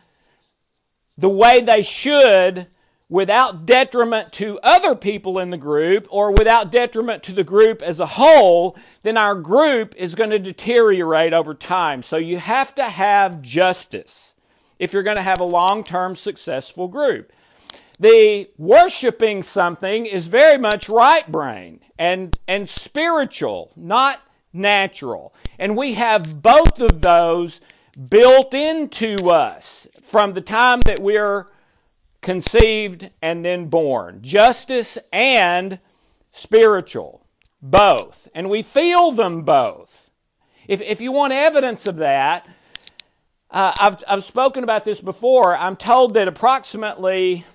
the 1.17 1.29
way 1.29 1.61
they 1.61 1.81
should 1.81 2.67
without 3.07 3.65
detriment 3.65 4.31
to 4.33 4.59
other 4.61 4.95
people 4.95 5.37
in 5.39 5.51
the 5.51 5.57
group 5.57 6.07
or 6.09 6.31
without 6.31 6.71
detriment 6.71 7.23
to 7.23 7.31
the 7.31 7.43
group 7.43 7.81
as 7.81 7.99
a 7.99 8.05
whole, 8.05 8.75
then 9.03 9.15
our 9.15 9.35
group 9.35 9.95
is 9.95 10.15
going 10.15 10.31
to 10.31 10.39
deteriorate 10.39 11.33
over 11.33 11.53
time. 11.53 12.01
So 12.01 12.17
you 12.17 12.39
have 12.39 12.73
to 12.75 12.83
have 12.83 13.41
justice 13.41 14.35
if 14.79 14.91
you're 14.91 15.03
going 15.03 15.17
to 15.17 15.23
have 15.23 15.39
a 15.39 15.45
long 15.45 15.83
term 15.83 16.15
successful 16.15 16.87
group 16.87 17.31
the 17.99 18.49
worshiping 18.57 19.43
something 19.43 20.05
is 20.05 20.27
very 20.27 20.57
much 20.57 20.89
right 20.89 21.29
brain 21.31 21.79
and, 21.97 22.37
and 22.47 22.67
spiritual, 22.67 23.71
not 23.75 24.21
natural. 24.51 25.33
And 25.57 25.77
we 25.77 25.93
have 25.93 26.41
both 26.41 26.79
of 26.79 27.01
those 27.01 27.61
built 28.09 28.53
into 28.53 29.29
us 29.29 29.87
from 30.03 30.33
the 30.33 30.41
time 30.41 30.81
that 30.85 30.99
we're 30.99 31.47
conceived 32.21 33.09
and 33.21 33.45
then 33.45 33.67
born. 33.67 34.21
Justice 34.21 34.97
and 35.13 35.79
spiritual, 36.31 37.25
both. 37.61 38.27
And 38.33 38.49
we 38.49 38.61
feel 38.61 39.11
them 39.11 39.43
both. 39.43 40.09
If, 40.67 40.81
if 40.81 40.99
you 40.99 41.11
want 41.11 41.31
evidence 41.31 41.87
of 41.87 41.97
that, 41.97 42.47
uh, 43.51 43.73
I've, 43.79 43.97
I've 44.07 44.23
spoken 44.23 44.63
about 44.63 44.83
this 44.83 44.99
before. 44.99 45.55
I'm 45.55 45.77
told 45.77 46.15
that 46.15 46.27
approximately 46.27 47.45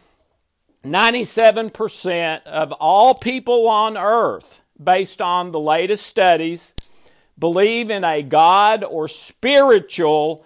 97% 0.85 2.45
of 2.45 2.73
all 2.73 3.15
people 3.15 3.69
on 3.69 3.97
earth, 3.97 4.63
based 4.83 5.21
on 5.21 5.51
the 5.51 5.61
latest 5.61 6.07
studies, 6.07 6.75
believe 7.39 7.91
in 7.91 8.05
a 8.05 8.23
God 8.23 8.85
or 8.85 9.09
spiritual 9.09 10.45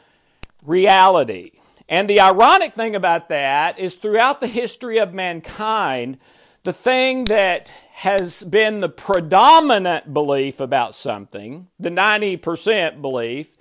reality. 0.65 1.53
And 1.89 2.09
the 2.09 2.21
ironic 2.21 2.73
thing 2.73 2.97
about 2.97 3.29
that 3.29 3.79
is 3.79 3.95
throughout 3.95 4.41
the 4.41 4.47
history 4.47 4.99
of 4.99 5.13
mankind, 5.13 6.19
the 6.63 6.73
thing 6.73 7.25
that 7.27 7.69
has 7.93 8.43
been 8.43 8.81
the 8.81 8.89
predominant 8.89 10.13
belief 10.15 10.59
about 10.61 10.95
something, 10.95 11.69
the 11.79 11.91
90% 11.91 13.03
belief, 13.03 13.57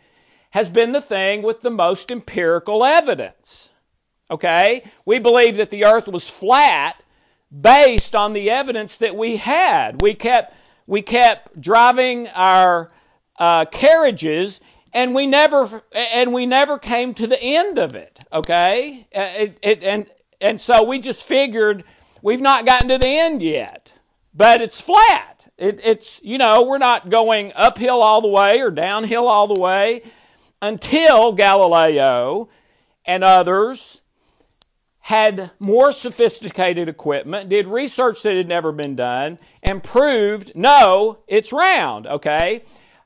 has 0.52 0.70
been 0.70 0.92
the 0.92 1.02
thing 1.02 1.42
with 1.42 1.62
the 1.62 1.72
most 1.72 2.10
empirical 2.10 2.84
evidence. 2.84 3.73
Okay? 4.34 4.84
We 5.06 5.20
believe 5.20 5.58
that 5.58 5.70
the 5.70 5.86
earth 5.86 6.08
was 6.08 6.30
flat 6.30 7.02
based 7.50 8.16
on 8.16 8.34
the 8.34 8.50
evidence 8.50 8.98
that 8.98 9.16
we 9.16 9.38
had. 9.38 10.02
We 10.02 10.14
kept, 10.14 10.56
we 10.88 11.02
kept 11.02 11.62
driving 11.62 12.28
our 12.30 12.92
uh, 13.38 13.66
carriages 13.66 14.60
and 14.94 15.16
we 15.16 15.26
never 15.26 15.82
and 15.92 16.34
we 16.34 16.46
never 16.46 16.78
came 16.78 17.14
to 17.16 17.26
the 17.26 17.42
end 17.42 17.80
of 17.80 17.96
it 17.96 18.20
okay 18.32 19.08
uh, 19.16 19.30
it, 19.38 19.58
it, 19.62 19.84
and 19.84 20.06
and 20.40 20.60
so 20.60 20.84
we 20.84 21.00
just 21.00 21.24
figured 21.24 21.84
we've 22.22 22.42
not 22.42 22.66
gotten 22.66 22.88
to 22.90 22.98
the 22.98 23.08
end 23.08 23.42
yet 23.42 23.92
but 24.36 24.62
it's 24.62 24.80
flat 24.80 25.48
it, 25.58 25.80
it's 25.84 26.22
you 26.24 26.38
know 26.38 26.64
we're 26.64 26.78
not 26.78 27.10
going 27.10 27.52
uphill 27.56 28.02
all 28.02 28.22
the 28.22 28.28
way 28.28 28.62
or 28.62 28.70
downhill 28.70 29.28
all 29.28 29.48
the 29.48 29.60
way 29.60 30.04
until 30.62 31.34
galileo 31.34 32.48
and 33.04 33.24
others 33.24 34.02
had 35.08 35.52
more 35.60 35.92
sophisticated 35.92 36.88
equipment 36.88 37.50
did 37.50 37.68
research 37.68 38.22
that 38.24 38.36
had 38.36 38.48
never 38.48 38.72
been 38.72 38.96
done 38.96 39.38
and 39.62 39.84
proved 39.84 40.52
no 40.56 41.20
it's 41.28 41.52
round 41.52 42.08
okay 42.08 42.64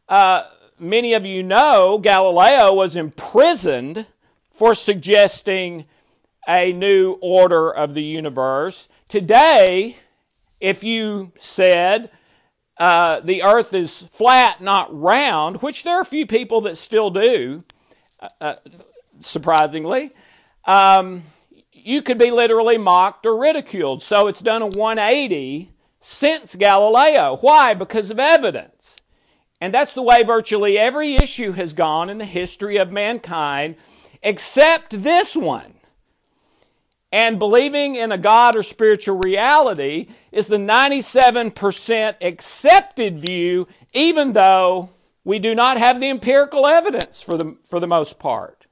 uh, 0.09 0.43
many 0.79 1.13
of 1.13 1.25
you 1.25 1.43
know, 1.43 1.97
Galileo 1.97 2.73
was 2.73 2.95
imprisoned 2.95 4.05
for 4.51 4.73
suggesting 4.73 5.85
a 6.47 6.71
new 6.71 7.17
order 7.21 7.69
of 7.69 7.93
the 7.93 8.03
universe. 8.03 8.87
Today, 9.09 9.97
if 10.59 10.83
you 10.83 11.31
said 11.37 12.09
uh, 12.77 13.19
the 13.19 13.43
earth 13.43 13.73
is 13.73 14.03
flat, 14.03 14.61
not 14.61 14.95
round, 14.97 15.61
which 15.61 15.83
there 15.83 15.97
are 15.97 16.01
a 16.01 16.05
few 16.05 16.25
people 16.25 16.61
that 16.61 16.77
still 16.77 17.09
do, 17.09 17.63
uh, 18.19 18.27
uh 18.39 18.55
surprisingly, 19.19 20.11
um, 20.65 21.23
you 21.87 22.01
could 22.01 22.17
be 22.17 22.31
literally 22.31 22.77
mocked 22.77 23.25
or 23.25 23.37
ridiculed. 23.37 24.03
So 24.03 24.27
it's 24.27 24.41
done 24.41 24.61
a 24.61 24.67
180 24.67 25.71
since 26.01 26.55
Galileo. 26.55 27.37
Why? 27.37 27.73
Because 27.73 28.09
of 28.09 28.19
evidence. 28.19 28.97
And 29.61 29.73
that's 29.73 29.93
the 29.93 30.03
way 30.03 30.21
virtually 30.21 30.77
every 30.77 31.15
issue 31.15 31.53
has 31.53 31.71
gone 31.71 32.09
in 32.09 32.17
the 32.17 32.25
history 32.25 32.75
of 32.75 32.91
mankind, 32.91 33.77
except 34.21 35.01
this 35.01 35.33
one. 35.33 35.75
And 37.09 37.39
believing 37.39 37.95
in 37.95 38.11
a 38.11 38.17
God 38.17 38.57
or 38.57 38.63
spiritual 38.63 39.19
reality 39.23 40.09
is 40.29 40.47
the 40.47 40.57
97% 40.57 42.15
accepted 42.21 43.17
view, 43.17 43.65
even 43.93 44.33
though 44.33 44.89
we 45.23 45.39
do 45.39 45.55
not 45.55 45.77
have 45.77 46.01
the 46.01 46.09
empirical 46.09 46.67
evidence 46.67 47.23
for 47.23 47.37
the, 47.37 47.55
for 47.63 47.79
the 47.79 47.87
most 47.87 48.19
part. 48.19 48.65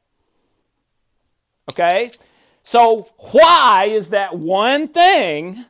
Okay? 1.71 2.11
So, 2.67 3.07
why 3.31 3.85
is 3.89 4.09
that 4.09 4.37
one 4.37 4.87
thing 4.87 5.65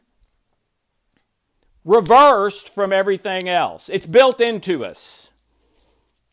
reversed 1.85 2.73
from 2.73 2.91
everything 2.91 3.47
else. 3.47 3.89
It's 3.89 4.07
built 4.07 4.41
into 4.41 4.83
us. 4.83 5.29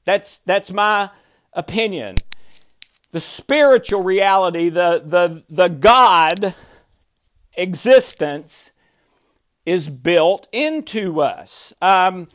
That's, 0.04 0.38
that's 0.40 0.72
my 0.72 1.10
opinion. 1.52 2.16
The 3.12 3.20
spiritual 3.20 4.02
reality, 4.02 4.70
the, 4.70 5.02
the, 5.04 5.44
the 5.50 5.68
God 5.68 6.54
existence 7.54 8.70
is 9.66 9.90
built 9.90 10.48
into 10.50 11.20
us. 11.20 11.74
Um, 11.82 12.28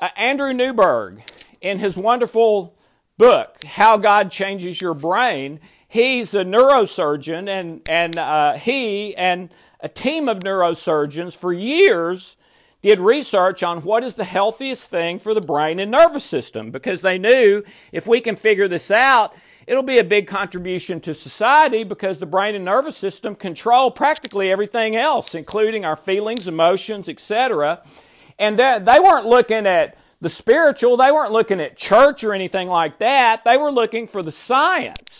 uh, 0.00 0.08
Andrew 0.16 0.54
Newberg, 0.54 1.22
in 1.60 1.78
his 1.78 1.96
wonderful 1.96 2.74
book, 3.18 3.62
How 3.64 3.98
God 3.98 4.30
Changes 4.30 4.80
Your 4.80 4.94
Brain, 4.94 5.60
he's 5.88 6.34
a 6.34 6.44
neurosurgeon, 6.44 7.48
and, 7.48 7.80
and 7.88 8.18
uh, 8.18 8.52
he 8.54 9.16
and 9.16 9.48
a 9.80 9.88
team 9.88 10.28
of 10.28 10.40
neurosurgeons 10.40 11.36
for 11.36 11.52
years 11.52 12.36
did 12.82 13.00
research 13.00 13.62
on 13.62 13.82
what 13.82 14.04
is 14.04 14.14
the 14.14 14.24
healthiest 14.24 14.88
thing 14.88 15.18
for 15.18 15.34
the 15.34 15.40
brain 15.40 15.80
and 15.80 15.90
nervous 15.90 16.24
system 16.24 16.70
because 16.70 17.02
they 17.02 17.18
knew 17.18 17.62
if 17.90 18.06
we 18.06 18.20
can 18.20 18.36
figure 18.36 18.68
this 18.68 18.90
out, 18.90 19.34
it'll 19.66 19.82
be 19.82 19.98
a 19.98 20.04
big 20.04 20.28
contribution 20.28 21.00
to 21.00 21.12
society 21.12 21.82
because 21.82 22.18
the 22.18 22.26
brain 22.26 22.54
and 22.54 22.64
nervous 22.64 22.96
system 22.96 23.34
control 23.34 23.90
practically 23.90 24.52
everything 24.52 24.94
else, 24.94 25.34
including 25.34 25.84
our 25.84 25.96
feelings, 25.96 26.46
emotions, 26.46 27.08
etc. 27.08 27.82
And 28.38 28.56
they 28.58 29.00
weren't 29.00 29.26
looking 29.26 29.66
at 29.66 29.96
the 30.20 30.28
spiritual, 30.28 30.96
they 30.96 31.10
weren't 31.10 31.32
looking 31.32 31.60
at 31.60 31.76
church 31.76 32.22
or 32.22 32.32
anything 32.32 32.68
like 32.68 32.98
that. 32.98 33.44
They 33.44 33.56
were 33.56 33.72
looking 33.72 34.06
for 34.06 34.22
the 34.22 34.32
science 34.32 35.17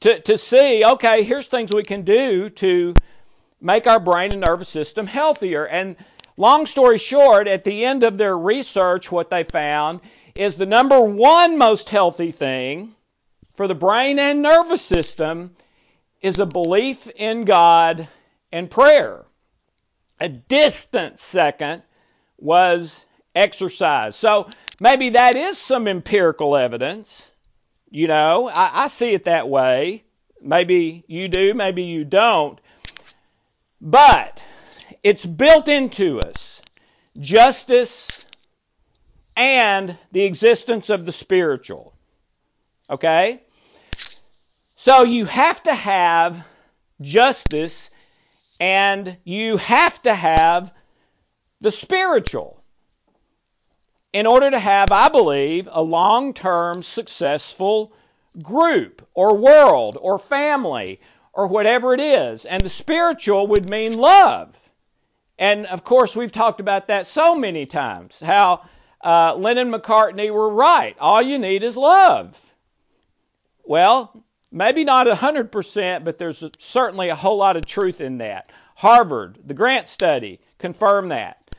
to, 0.00 0.20
to 0.20 0.38
see, 0.38 0.84
okay, 0.84 1.22
here's 1.22 1.48
things 1.48 1.72
we 1.72 1.82
can 1.82 2.02
do 2.02 2.48
to 2.50 2.94
make 3.60 3.86
our 3.86 4.00
brain 4.00 4.32
and 4.32 4.40
nervous 4.40 4.68
system 4.68 5.06
healthier. 5.06 5.66
And 5.66 5.96
Long 6.38 6.66
story 6.66 6.98
short, 6.98 7.48
at 7.48 7.64
the 7.64 7.84
end 7.84 8.04
of 8.04 8.16
their 8.16 8.38
research, 8.38 9.10
what 9.10 9.28
they 9.28 9.42
found 9.42 10.00
is 10.36 10.54
the 10.54 10.66
number 10.66 11.00
one 11.00 11.58
most 11.58 11.90
healthy 11.90 12.30
thing 12.30 12.94
for 13.56 13.66
the 13.66 13.74
brain 13.74 14.20
and 14.20 14.40
nervous 14.40 14.80
system 14.80 15.56
is 16.20 16.38
a 16.38 16.46
belief 16.46 17.10
in 17.16 17.44
God 17.44 18.06
and 18.52 18.70
prayer. 18.70 19.24
A 20.20 20.28
distant 20.28 21.18
second 21.18 21.82
was 22.38 23.04
exercise. 23.34 24.14
So 24.14 24.48
maybe 24.78 25.08
that 25.08 25.34
is 25.34 25.58
some 25.58 25.88
empirical 25.88 26.56
evidence. 26.56 27.32
You 27.90 28.08
know, 28.08 28.50
I, 28.54 28.84
I 28.84 28.88
see 28.88 29.14
it 29.14 29.24
that 29.24 29.48
way. 29.48 30.04
Maybe 30.40 31.04
you 31.06 31.28
do, 31.28 31.54
maybe 31.54 31.82
you 31.82 32.04
don't. 32.04 32.60
But 33.80 34.44
it's 35.02 35.26
built 35.26 35.68
into 35.68 36.20
us 36.20 36.60
justice 37.18 38.24
and 39.36 39.96
the 40.12 40.24
existence 40.24 40.90
of 40.90 41.06
the 41.06 41.12
spiritual. 41.12 41.94
Okay? 42.90 43.42
So 44.74 45.02
you 45.02 45.26
have 45.26 45.62
to 45.64 45.74
have 45.74 46.44
justice 47.00 47.90
and 48.60 49.16
you 49.24 49.56
have 49.56 50.02
to 50.02 50.14
have 50.14 50.72
the 51.60 51.70
spiritual 51.70 52.57
in 54.12 54.26
order 54.26 54.50
to 54.50 54.58
have, 54.58 54.90
I 54.90 55.08
believe, 55.08 55.68
a 55.70 55.82
long 55.82 56.32
term 56.32 56.82
successful 56.82 57.92
group 58.42 59.06
or 59.14 59.36
world 59.36 59.98
or 60.00 60.18
family 60.18 61.00
or 61.32 61.46
whatever 61.46 61.94
it 61.94 62.00
is. 62.00 62.44
And 62.44 62.62
the 62.62 62.68
spiritual 62.68 63.46
would 63.46 63.70
mean 63.70 63.96
love. 63.96 64.58
And 65.38 65.66
of 65.66 65.84
course, 65.84 66.16
we've 66.16 66.32
talked 66.32 66.60
about 66.60 66.88
that 66.88 67.06
so 67.06 67.36
many 67.36 67.64
times 67.64 68.20
how 68.20 68.62
uh, 69.04 69.34
Lennon 69.36 69.70
McCartney 69.70 70.32
were 70.32 70.48
right. 70.48 70.96
All 70.98 71.22
you 71.22 71.38
need 71.38 71.62
is 71.62 71.76
love. 71.76 72.54
Well, 73.64 74.24
maybe 74.50 74.82
not 74.82 75.06
100%, 75.06 76.04
but 76.04 76.18
there's 76.18 76.42
certainly 76.58 77.08
a 77.08 77.14
whole 77.14 77.36
lot 77.36 77.56
of 77.56 77.66
truth 77.66 78.00
in 78.00 78.18
that. 78.18 78.50
Harvard, 78.76 79.38
the 79.44 79.54
Grant 79.54 79.86
study, 79.86 80.40
confirmed 80.58 81.10
that. 81.10 81.54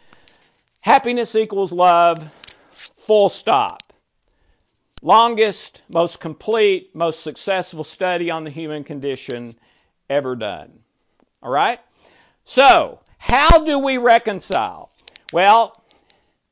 Happiness 0.82 1.36
equals 1.36 1.72
love, 1.72 2.34
full 2.80 3.30
stop. 3.30 3.94
Longest, 5.02 5.82
most 5.90 6.20
complete, 6.20 6.94
most 6.94 7.24
successful 7.24 7.84
study 7.84 8.30
on 8.30 8.44
the 8.44 8.50
human 8.50 8.84
condition 8.84 9.56
ever 10.10 10.36
done. 10.36 10.80
All 11.42 11.52
right? 11.52 11.80
So, 12.44 13.00
how 13.18 13.64
do 13.64 13.80
we 13.80 13.98
reconcile? 13.98 14.92
Well, 15.32 15.84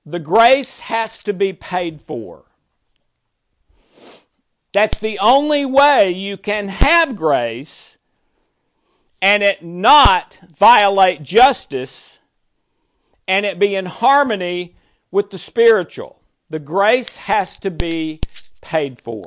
the 0.05 0.19
grace 0.19 0.79
has 0.79 1.21
to 1.23 1.33
be 1.33 1.51
paid 1.51 2.01
for. 2.01 2.45
That's 4.71 4.99
the 4.99 5.19
only 5.19 5.65
way 5.65 6.11
you 6.11 6.37
can 6.37 6.69
have 6.69 7.15
grace 7.15 7.97
and 9.21 9.43
it 9.43 9.63
not 9.63 10.39
violate 10.55 11.23
justice 11.23 12.19
and 13.27 13.45
it 13.45 13.59
be 13.59 13.75
in 13.75 13.87
harmony 13.87 14.76
with 15.11 15.29
the 15.29 15.37
spiritual. 15.37 16.21
The 16.49 16.59
grace 16.59 17.17
has 17.17 17.57
to 17.59 17.71
be 17.71 18.21
paid 18.61 18.99
for. 18.99 19.25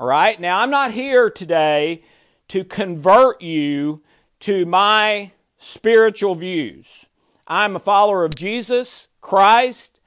All 0.00 0.06
right? 0.06 0.38
Now, 0.40 0.60
I'm 0.60 0.70
not 0.70 0.92
here 0.92 1.30
today 1.30 2.02
to 2.48 2.64
convert 2.64 3.40
you 3.40 4.02
to 4.40 4.66
my 4.66 5.32
spiritual 5.58 6.34
views. 6.34 7.06
I'm 7.46 7.76
a 7.76 7.80
follower 7.80 8.24
of 8.24 8.34
Jesus 8.34 9.08
Christ. 9.20 10.00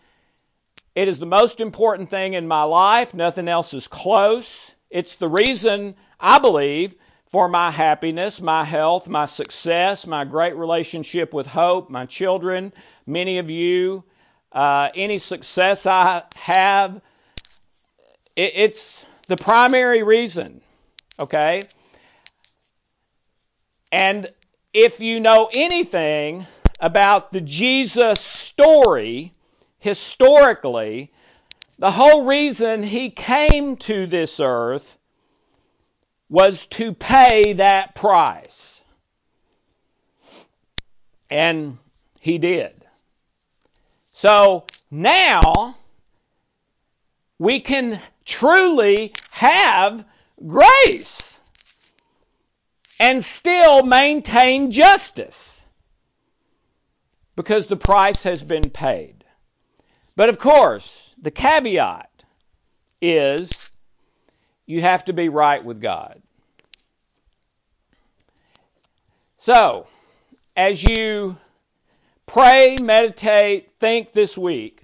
It 0.95 1.07
is 1.07 1.19
the 1.19 1.25
most 1.25 1.61
important 1.61 2.09
thing 2.09 2.33
in 2.33 2.47
my 2.47 2.63
life. 2.63 3.13
Nothing 3.13 3.47
else 3.47 3.73
is 3.73 3.87
close. 3.87 4.75
It's 4.89 5.15
the 5.15 5.27
reason 5.27 5.95
I 6.19 6.39
believe, 6.39 6.95
for 7.27 7.49
my 7.49 7.71
happiness, 7.71 8.39
my 8.39 8.63
health, 8.63 9.09
my 9.09 9.25
success, 9.25 10.07
my 10.07 10.23
great 10.23 10.55
relationship 10.55 11.33
with 11.33 11.47
Hope, 11.47 11.89
my 11.89 12.05
children, 12.05 12.71
many 13.05 13.37
of 13.37 13.49
you, 13.49 14.05
uh, 14.53 14.89
any 14.95 15.17
success 15.17 15.85
I 15.85 16.23
have, 16.35 17.01
it, 18.35 18.53
it's 18.55 19.05
the 19.27 19.35
primary 19.35 20.03
reason, 20.03 20.61
okay? 21.19 21.65
And 23.91 24.31
if 24.73 25.01
you 25.01 25.19
know 25.19 25.49
anything 25.53 26.47
about 26.79 27.33
the 27.33 27.41
Jesus 27.41 28.21
story, 28.21 29.33
historically, 29.79 31.11
the 31.77 31.91
whole 31.91 32.23
reason 32.23 32.83
he 32.83 33.09
came 33.09 33.75
to 33.77 34.07
this 34.07 34.39
earth 34.39 34.96
was 36.29 36.65
to 36.67 36.93
pay 36.93 37.53
that 37.53 37.95
price. 37.95 38.81
And 41.29 41.77
he 42.19 42.37
did. 42.37 42.85
So 44.13 44.65
now 44.89 45.77
we 47.39 47.59
can 47.59 48.01
truly 48.25 49.13
have 49.31 50.05
grace 50.45 51.39
and 52.99 53.23
still 53.23 53.83
maintain 53.83 54.71
justice 54.71 55.65
because 57.35 57.67
the 57.67 57.77
price 57.77 58.23
has 58.23 58.43
been 58.43 58.69
paid. 58.71 59.23
But 60.15 60.29
of 60.29 60.39
course, 60.39 61.13
the 61.21 61.31
caveat 61.31 62.23
is 62.99 63.66
you 64.67 64.81
have 64.81 65.05
to 65.05 65.13
be 65.13 65.29
right 65.29 65.63
with 65.63 65.81
God. 65.81 66.21
So, 69.37 69.87
as 70.55 70.83
you 70.83 71.37
pray, 72.25 72.77
meditate, 72.81 73.71
think 73.71 74.11
this 74.11 74.37
week, 74.37 74.83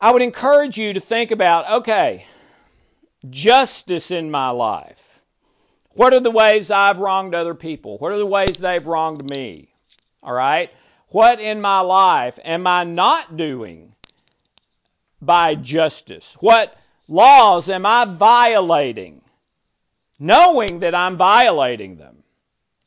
I 0.00 0.10
would 0.10 0.22
encourage 0.22 0.78
you 0.78 0.94
to 0.94 1.00
think 1.00 1.30
about 1.30 1.70
okay, 1.70 2.26
justice 3.28 4.10
in 4.10 4.30
my 4.30 4.50
life. 4.50 5.20
What 5.90 6.12
are 6.12 6.20
the 6.20 6.30
ways 6.30 6.70
I've 6.70 6.98
wronged 6.98 7.34
other 7.34 7.54
people? 7.54 7.98
What 7.98 8.12
are 8.12 8.18
the 8.18 8.26
ways 8.26 8.58
they've 8.58 8.86
wronged 8.86 9.28
me? 9.28 9.74
All 10.22 10.34
right? 10.34 10.70
What 11.08 11.40
in 11.40 11.60
my 11.60 11.80
life 11.80 12.38
am 12.44 12.66
I 12.66 12.84
not 12.84 13.36
doing 13.36 13.94
by 15.20 15.54
justice? 15.54 16.36
What 16.40 16.76
laws 17.08 17.68
am 17.68 17.86
I 17.86 18.04
violating, 18.04 19.22
knowing 20.18 20.80
that 20.80 20.94
I'm 20.94 21.16
violating 21.16 21.96
them? 21.96 22.24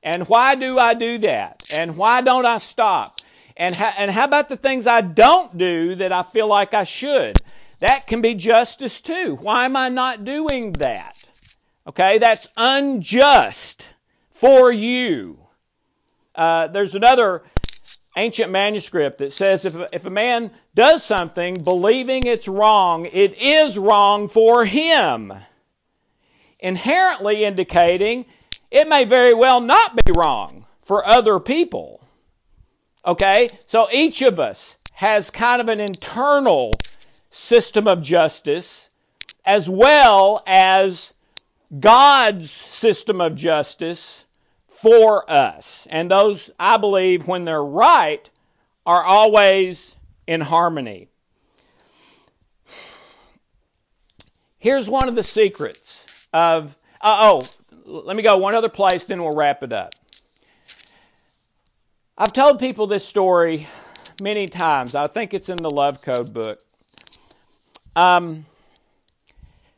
And 0.02 0.28
why 0.28 0.56
do 0.56 0.80
I 0.80 0.94
do 0.94 1.18
that? 1.20 1.64
And 1.72 1.98
why 1.98 2.22
don't 2.22 2.46
I 2.46 2.58
stop? 2.58 3.20
And, 3.58 3.76
ha- 3.76 3.96
and 3.98 4.12
how 4.12 4.24
about 4.24 4.48
the 4.50 4.58
things 4.58 4.88
I 4.88 5.02
don't 5.02 5.58
do 5.58 5.96
that 5.96 6.12
I 6.14 6.24
feel 6.24 6.48
like 6.48 6.74
I 6.74 6.84
should? 6.84 7.38
That 7.80 8.08
can 8.08 8.22
be 8.22 8.34
justice 8.34 9.02
too. 9.02 9.38
Why 9.42 9.66
am 9.66 9.76
I 9.76 9.90
not 9.90 10.24
doing 10.24 10.74
that? 10.74 11.26
Okay, 11.88 12.18
that's 12.18 12.50
unjust 12.56 13.90
for 14.30 14.72
you. 14.72 15.40
Uh, 16.36 16.68
there's 16.68 16.96
another 16.96 17.44
ancient 18.15 18.52
manuscript 18.52 19.19
that 19.19 19.32
says 19.32 19.65
if, 19.65 19.76
if 19.91 20.06
a 20.06 20.10
man 20.10 20.52
does 20.76 21.04
something 21.04 21.56
believing 21.63 22.26
it's 22.26 22.48
wrong, 22.48 23.06
it 23.06 23.38
is 23.39 23.78
wrong 23.78 24.28
for 24.28 24.65
him. 24.65 25.34
Inherently 26.60 27.43
indicating 27.45 28.26
it 28.72 28.88
may 28.88 29.04
very 29.04 29.34
well 29.34 29.62
not 29.62 30.04
be 30.04 30.12
wrong 30.12 30.65
for 30.82 31.06
other 31.06 31.39
people. 31.39 32.02
Okay? 33.06 33.50
So 33.65 33.88
each 33.91 34.22
of 34.22 34.39
us 34.39 34.78
has 34.93 35.30
kind 35.30 35.62
of 35.62 35.69
an 35.69 35.80
internal 35.80 36.74
system 37.30 37.88
of 37.88 38.02
justice 38.02 38.89
as 39.45 39.69
well 39.69 40.43
as 40.45 41.13
God's 41.80 42.52
system 42.52 43.22
of 43.22 43.36
justice 43.36 44.26
for 44.82 45.30
us. 45.30 45.88
And 45.89 46.10
those, 46.10 46.50
I 46.60 46.78
believe, 46.78 47.28
when 47.28 47.46
they're 47.46 47.63
right, 47.63 48.30
are 48.86 49.04
always 49.04 49.96
in 50.26 50.42
harmony. 50.42 51.10
Here's 54.58 54.89
one 54.89 55.08
of 55.08 55.15
the 55.15 55.24
secrets 55.24 56.06
of, 56.34 56.78
uh, 57.02 57.18
oh, 57.22 57.48
let 57.86 58.15
me 58.15 58.24
go 58.24 58.38
one 58.38 58.56
other 58.56 58.70
place, 58.70 59.06
then 59.06 59.22
we'll 59.22 59.36
wrap 59.36 59.63
it 59.63 59.74
up. 59.74 59.96
I've 62.18 62.34
told 62.34 62.60
people 62.60 62.88
this 62.88 63.06
story 63.06 63.68
many 64.22 64.48
times. 64.48 64.96
I 64.96 65.08
think 65.08 65.34
it's 65.34 65.50
in 65.50 65.58
the 65.58 65.72
Love 65.72 66.02
Code 66.02 66.34
book. 66.34 66.60
Um, 67.96 68.46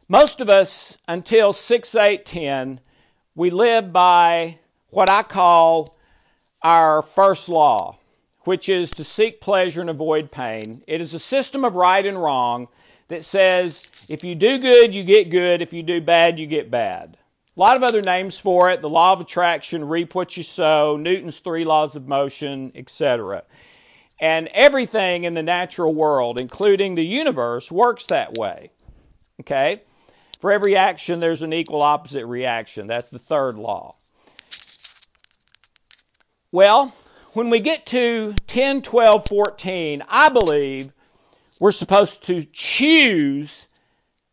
most 0.08 0.42
of 0.42 0.50
us, 0.50 0.98
until 1.08 1.54
6, 1.54 1.96
8, 1.96 2.26
10, 2.26 2.80
we 3.36 3.50
live 3.50 3.94
by 3.94 4.58
what 4.92 5.10
I 5.10 5.24
call 5.24 5.98
our 6.62 7.02
first 7.02 7.50
law, 7.50 7.98
which 8.44 8.70
is 8.70 8.92
to 8.92 9.04
seek 9.04 9.42
pleasure 9.42 9.82
and 9.82 9.90
avoid 9.90 10.32
pain. 10.32 10.84
It 10.88 11.02
is 11.02 11.14
a 11.14 11.20
system 11.20 11.66
of 11.66 11.76
right 11.76 12.06
and 12.06 12.22
wrong 12.22 12.68
that 13.08 13.24
says 13.24 13.84
if 14.08 14.24
you 14.24 14.36
do 14.36 14.60
good, 14.60 14.94
you 14.94 15.04
get 15.04 15.30
good. 15.30 15.62
If 15.62 15.74
you 15.74 15.82
do 15.82 16.00
bad, 16.02 16.38
you 16.38 16.46
get 16.46 16.70
bad. 16.70 17.18
A 17.56 17.60
lot 17.60 17.76
of 17.76 17.84
other 17.84 18.02
names 18.02 18.40
for 18.40 18.70
it 18.70 18.82
the 18.82 18.90
law 18.90 19.14
of 19.14 19.22
attraction, 19.22 19.88
reap 19.88 20.16
what 20.16 20.38
you 20.38 20.44
sow, 20.44 20.98
Newton's 20.98 21.40
three 21.40 21.66
laws 21.66 21.96
of 21.96 22.08
motion, 22.08 22.72
etc. 22.76 23.44
And 24.20 24.48
everything 24.54 25.24
in 25.24 25.34
the 25.34 25.44
natural 25.44 25.94
world, 25.94 26.40
including 26.40 26.96
the 26.96 27.06
universe, 27.06 27.72
works 27.72 28.06
that 28.08 28.38
way. 28.38 28.72
Okay? 29.42 29.82
For 30.40 30.52
every 30.52 30.76
action, 30.76 31.20
there's 31.20 31.42
an 31.42 31.54
equal 31.54 31.82
opposite 31.82 32.26
reaction. 32.26 32.88
That's 32.88 33.10
the 33.10 33.20
third 33.20 33.56
law. 33.56 33.96
Well, 36.54 36.94
when 37.32 37.50
we 37.50 37.62
get 37.62 37.86
to 37.88 38.36
10, 38.48 38.82
12, 38.82 39.26
14, 39.26 40.04
I 40.10 40.28
believe 40.28 40.92
we're 41.62 41.72
supposed 41.72 42.24
to 42.24 42.44
choose 42.44 43.70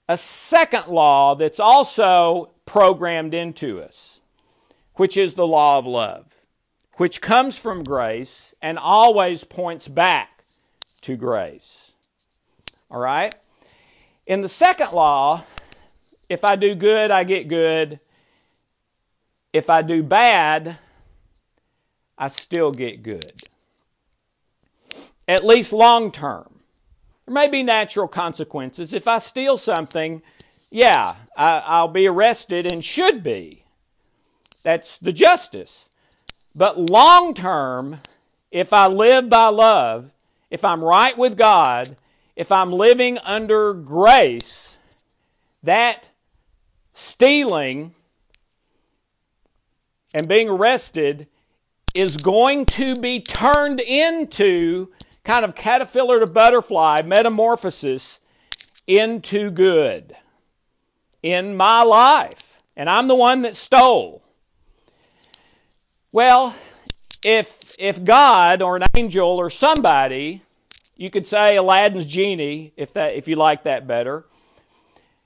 a 0.09 0.17
second 0.17 0.89
law 0.89 1.37
that's 1.37 1.61
also 1.61 2.51
programmed 2.67 3.35
into 3.35 3.81
us, 3.81 4.21
which 4.95 5.17
is 5.17 5.35
the 5.35 5.47
law 5.47 5.79
of 5.79 5.87
love, 5.87 6.27
which 6.97 7.21
comes 7.21 7.57
from 7.57 7.85
grace 7.85 8.53
and 8.61 8.81
always 8.81 9.45
points 9.45 9.87
back 9.87 10.43
to 11.03 11.15
grace. 11.17 11.93
All 12.91 12.99
right? 12.99 13.33
In 14.27 14.43
the 14.43 14.49
second 14.49 14.91
law, 14.91 15.45
if 16.29 16.43
I 16.43 16.57
do 16.57 16.75
good, 16.75 17.13
I 17.13 17.23
get 17.23 17.47
good. 17.47 18.01
If 19.53 19.71
I 19.71 19.83
do 19.83 20.03
bad, 20.03 20.79
I 22.19 22.29
still 22.29 22.73
get 22.73 23.03
good. 23.03 23.45
At 25.29 25.45
least 25.45 25.73
long 25.73 26.11
term. 26.11 26.61
There 27.27 27.35
may 27.35 27.49
be 27.49 27.63
natural 27.63 28.09
consequences. 28.09 28.93
If 28.93 29.07
I 29.07 29.19
steal 29.19 29.59
something, 29.59 30.23
yeah, 30.71 31.17
I, 31.37 31.83
will 31.83 31.89
be 31.89 32.07
arrested 32.07 32.67
and 32.67 32.85
should 32.85 33.23
be. 33.23 33.65
That's 34.63 34.99
the 34.99 35.13
justice. 35.13 35.91
But 36.55 36.91
long 36.91 37.35
term, 37.35 38.01
if 38.51 38.73
I 38.73 38.87
live 38.87 39.29
by 39.29 39.49
love, 39.49 40.11
if 40.51 40.65
I'm 40.65 40.83
right 40.83 41.17
with 41.17 41.37
God, 41.37 41.97
if 42.35 42.51
I'm 42.51 42.73
living 42.73 43.19
under 43.19 43.75
grace, 43.75 44.77
that 45.63 46.09
stealing 46.93 47.95
and 50.15 50.27
being 50.27 50.49
arrested 50.49 51.29
is 51.99 52.17
going 52.17 52.65
to 52.65 52.95
be 52.95 53.19
turned 53.19 53.81
into 53.81 54.87
kind 55.25 55.45
of 55.45 55.57
caterpillar 55.57 56.21
to 56.21 56.27
butterfly 56.29 57.03
metamorphosis 57.05 58.21
into 58.87 59.51
good 59.51 60.15
in 61.25 61.57
my 61.57 61.83
life. 61.83 62.63
And 62.77 62.89
I'm 62.89 63.09
the 63.09 63.17
one 63.17 63.43
that 63.43 63.57
stole. 63.57 64.23
Well, 66.13 66.55
if 67.25 67.75
if 67.81 68.05
God 68.05 68.63
or 68.63 68.77
an 68.77 68.85
angel 68.95 69.27
or 69.31 69.51
somebody, 69.51 70.43
you 70.97 71.11
could 71.11 71.27
say 71.27 71.57
Aladdin's 71.57 72.07
genie 72.07 72.75
if 72.77 72.93
that 72.93 73.15
if 73.15 73.27
you 73.27 73.35
like 73.35 73.65
that 73.65 73.89
better, 73.89 74.25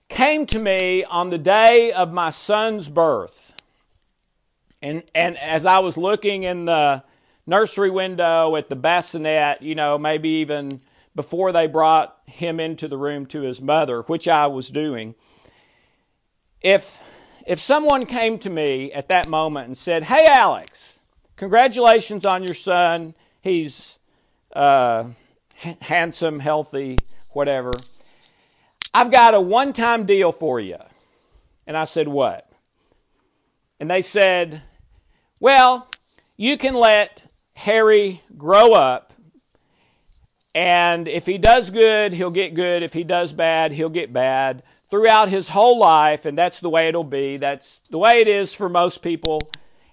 came 0.09 0.47
to 0.47 0.59
me 0.59 1.03
on 1.05 1.29
the 1.29 1.37
day 1.37 1.93
of 1.93 2.15
my 2.15 2.31
son's 2.31 2.89
birth 2.89 3.53
and, 4.83 5.05
and 5.15 5.39
as 5.39 5.65
I 5.65 5.79
was 5.79 5.97
looking 5.97 6.43
in 6.43 6.65
the 6.65 7.05
nursery 7.47 7.91
window 7.91 8.57
at 8.57 8.69
the 8.69 8.77
bassinet, 8.77 9.63
you 9.63 9.75
know, 9.75 9.97
maybe 9.97 10.29
even 10.29 10.81
before 11.15 11.53
they 11.53 11.67
brought 11.67 12.19
him 12.27 12.59
into 12.59 12.89
the 12.89 12.99
room 12.99 13.27
to 13.27 13.43
his 13.43 13.61
mother, 13.61 14.03
which 14.03 14.27
I 14.27 14.49
was 14.49 14.71
doing, 14.71 15.15
if 16.61 17.01
if 17.47 17.59
someone 17.59 18.07
came 18.07 18.39
to 18.41 18.51
me 18.51 18.93
at 18.93 19.09
that 19.09 19.29
moment 19.29 19.67
and 19.67 19.77
said, 19.77 20.05
"Hey, 20.05 20.27
Alex, 20.27 21.01
congratulations 21.37 22.25
on 22.25 22.45
your 22.45 22.55
son. 22.55 23.15
He's 23.41 23.99
uh, 24.53 25.05
h- 25.65 25.77
handsome, 25.81 26.39
healthy, 26.41 26.99
whatever. 27.31 27.73
I've 28.95 29.11
got 29.11 29.35
a 29.35 29.41
one-time 29.41 30.07
deal 30.07 30.33
for 30.33 30.61
you," 30.61 30.79
and 31.67 31.77
I 31.77 31.85
said, 31.85 32.09
"What?" 32.09 32.49
And 33.81 33.91
they 33.91 34.03
said, 34.03 34.63
"Well, 35.43 35.89
you 36.37 36.57
can 36.57 36.75
let 36.75 37.25
Harry 37.55 38.23
grow 38.39 38.75
up." 38.75 39.13
And 40.55 41.09
if 41.09 41.27
he 41.27 41.37
does 41.37 41.71
good, 41.71 42.13
he'll 42.13 42.31
get 42.31 42.55
good. 42.55 42.85
If 42.85 42.93
he 42.93 43.03
does 43.03 43.33
bad, 43.33 43.73
he'll 43.73 43.89
get 43.89 44.13
bad 44.13 44.63
throughout 44.89 45.31
his 45.31 45.49
whole 45.49 45.81
life, 45.81 46.25
and 46.25 46.39
that's 46.39 46.61
the 46.61 46.71
way 46.71 46.87
it'll 46.87 47.03
be. 47.03 47.39
That's 47.39 47.81
the 47.91 47.99
way 47.99 48.21
it 48.21 48.29
is 48.29 48.55
for 48.55 48.69
most 48.69 49.03
people, 49.03 49.41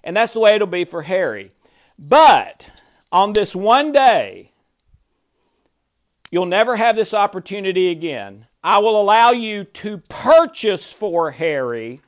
and 0.04 0.16
that's 0.16 0.32
the 0.32 0.38
way 0.38 0.54
it'll 0.54 0.68
be 0.68 0.84
for 0.84 1.02
Harry. 1.02 1.50
But 1.98 2.70
on 3.10 3.32
this 3.32 3.52
one 3.52 3.90
day, 3.90 4.52
you'll 6.30 6.46
never 6.46 6.76
have 6.76 6.94
this 6.94 7.12
opportunity 7.12 7.90
again. 7.90 8.46
I 8.62 8.78
will 8.78 9.00
allow 9.00 9.32
you 9.32 9.64
to 9.64 9.98
purchase 9.98 10.92
for 10.92 11.32
Harry 11.32 12.02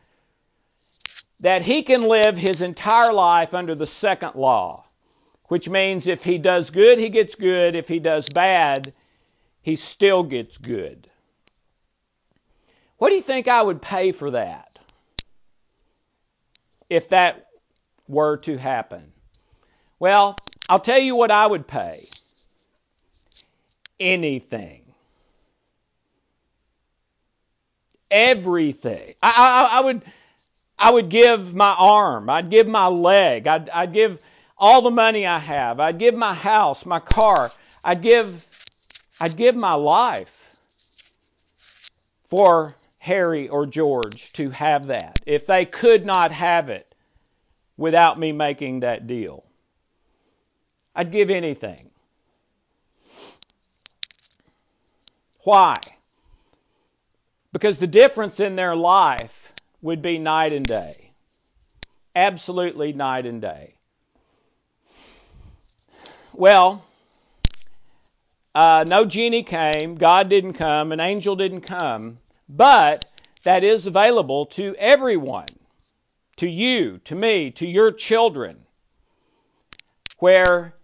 that 1.43 1.63
he 1.63 1.83
can 1.83 2.09
live 2.09 2.39
his 2.39 2.63
entire 2.63 3.13
life 3.13 3.53
under 3.53 3.75
the 3.75 3.87
second 3.87 4.37
law, 4.37 4.87
which 5.49 5.69
means 5.69 6.07
if 6.07 6.25
he 6.25 6.39
does 6.39 6.71
good, 6.71 6.99
he 6.99 7.11
gets 7.11 7.35
good. 7.35 7.75
If 7.75 7.89
he 7.89 7.99
does 7.99 8.29
bad, 8.29 8.95
he 9.61 9.77
still 9.77 10.23
gets 10.23 10.57
good. 10.57 11.09
What 12.97 13.11
do 13.11 13.17
you 13.17 13.23
think 13.23 13.49
I 13.49 13.63
would 13.63 13.83
pay 13.83 14.13
for 14.13 14.31
that 14.31 14.79
if 16.89 17.09
that 17.09 17.49
were 18.07 18.37
to 18.39 18.57
happen? 18.57 19.13
Well, 19.99 20.37
I'll 20.69 20.81
tell 20.81 21.01
you 21.01 21.17
what 21.17 21.33
I 21.33 21.49
would 21.49 21.67
pay 21.67 22.07
anything. 23.99 24.95
Everything. 28.13 29.15
I, 29.23 29.69
I, 29.73 29.79
I, 29.79 29.81
would 29.81 30.03
I 30.79 30.91
would 30.91 31.09
give 31.09 31.55
my 31.55 31.75
arm, 31.79 32.29
I'd 32.29 32.51
give 32.51 32.67
my 32.67 32.87
leg, 32.87 33.47
I'd, 33.47 33.69
I'd 33.71 33.93
give 33.93 34.21
all 34.59 34.83
the 34.83 34.91
money 34.91 35.27
I 35.27 35.39
have, 35.39 35.79
I'd 35.81 35.99
give 35.99 36.15
my 36.15 36.35
house, 36.35 36.85
my 36.85 37.01
car, 37.01 37.53
I'd 37.85 38.03
give 38.03 38.47
I'd 39.21 39.37
give 39.37 39.55
my 39.55 39.75
life 39.75 40.51
for 42.25 42.75
Harry 42.99 43.49
or 43.49 43.67
George 43.67 44.33
to 44.33 44.51
have 44.51 44.87
that 44.87 45.21
if 45.27 45.47
they 45.47 45.65
could 45.65 46.05
not 46.05 46.33
have 46.33 46.69
it 46.69 46.95
without 47.77 48.19
me 48.19 48.33
making 48.33 48.81
that 48.81 49.07
deal. 49.07 49.45
I'd 50.95 51.13
give 51.13 51.31
anything. 51.31 51.91
Why? 55.45 55.77
Because 57.53 57.79
the 57.79 57.87
difference 57.87 58.41
in 58.41 58.57
their 58.57 58.75
life 58.75 59.52
would 59.83 60.01
be 60.01 60.19
night 60.19 60.53
and 60.53 60.67
day. 60.67 61.13
Absolutely 62.17 62.95
night 62.95 63.27
and 63.27 63.43
day. 63.43 63.75
Well, 66.33 66.85
uh, 68.55 68.85
no 68.87 69.05
genie 69.05 69.43
came, 69.43 69.97
God 69.97 70.31
didn't 70.31 70.55
come, 70.55 70.93
an 70.93 71.01
angel 71.01 71.37
didn't 71.37 71.63
come 71.63 72.19
but 72.57 73.07
that 73.45 73.65
is 73.65 73.87
available 73.87 74.47
to 74.47 74.75
everyone, 74.79 75.47
to 76.37 76.49
you, 76.49 76.99
to 77.05 77.15
me, 77.15 77.51
to 77.53 77.67
your 77.67 77.91
children, 77.91 78.67
where 80.19 80.75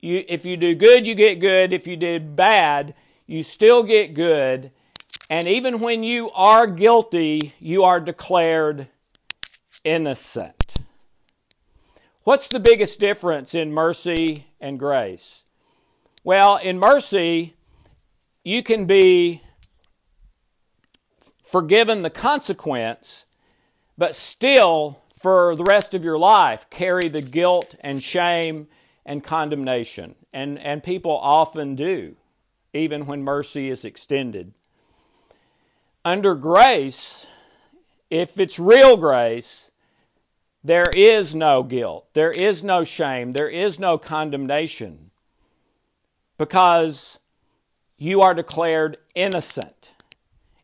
you, 0.00 0.24
if 0.28 0.44
you 0.44 0.56
do 0.56 0.74
good, 0.74 1.06
you 1.06 1.14
get 1.14 1.40
good. 1.40 1.72
If 1.72 1.86
you 1.86 1.96
did 1.96 2.36
bad, 2.36 2.94
you 3.26 3.42
still 3.42 3.82
get 3.82 4.14
good. 4.14 4.70
And 5.28 5.48
even 5.48 5.80
when 5.80 6.04
you 6.04 6.30
are 6.30 6.66
guilty, 6.66 7.54
you 7.58 7.82
are 7.82 7.98
declared 7.98 8.88
innocent. 9.82 10.74
What's 12.22 12.48
the 12.48 12.60
biggest 12.60 13.00
difference 13.00 13.54
in 13.54 13.72
mercy 13.72 14.46
and 14.60 14.78
grace? 14.78 15.44
Well, 16.22 16.56
in 16.56 16.78
mercy, 16.78 17.54
you 18.44 18.62
can 18.62 18.86
be 18.86 19.42
forgiven 21.42 22.02
the 22.02 22.10
consequence, 22.10 23.26
but 23.96 24.14
still, 24.14 25.02
for 25.16 25.56
the 25.56 25.64
rest 25.64 25.94
of 25.94 26.04
your 26.04 26.18
life, 26.18 26.68
carry 26.70 27.08
the 27.08 27.22
guilt 27.22 27.74
and 27.80 28.02
shame 28.02 28.68
and 29.04 29.24
condemnation. 29.24 30.14
And, 30.32 30.58
and 30.58 30.82
people 30.82 31.16
often 31.16 31.74
do, 31.74 32.16
even 32.72 33.06
when 33.06 33.22
mercy 33.22 33.70
is 33.70 33.84
extended. 33.84 34.52
Under 36.06 36.36
grace, 36.36 37.26
if 38.10 38.38
it's 38.38 38.60
real 38.60 38.96
grace, 38.96 39.72
there 40.62 40.86
is 40.94 41.34
no 41.34 41.64
guilt, 41.64 42.06
there 42.14 42.30
is 42.30 42.62
no 42.62 42.84
shame, 42.84 43.32
there 43.32 43.48
is 43.48 43.80
no 43.80 43.98
condemnation 43.98 45.10
because 46.38 47.18
you 47.98 48.22
are 48.22 48.34
declared 48.34 48.98
innocent. 49.16 49.90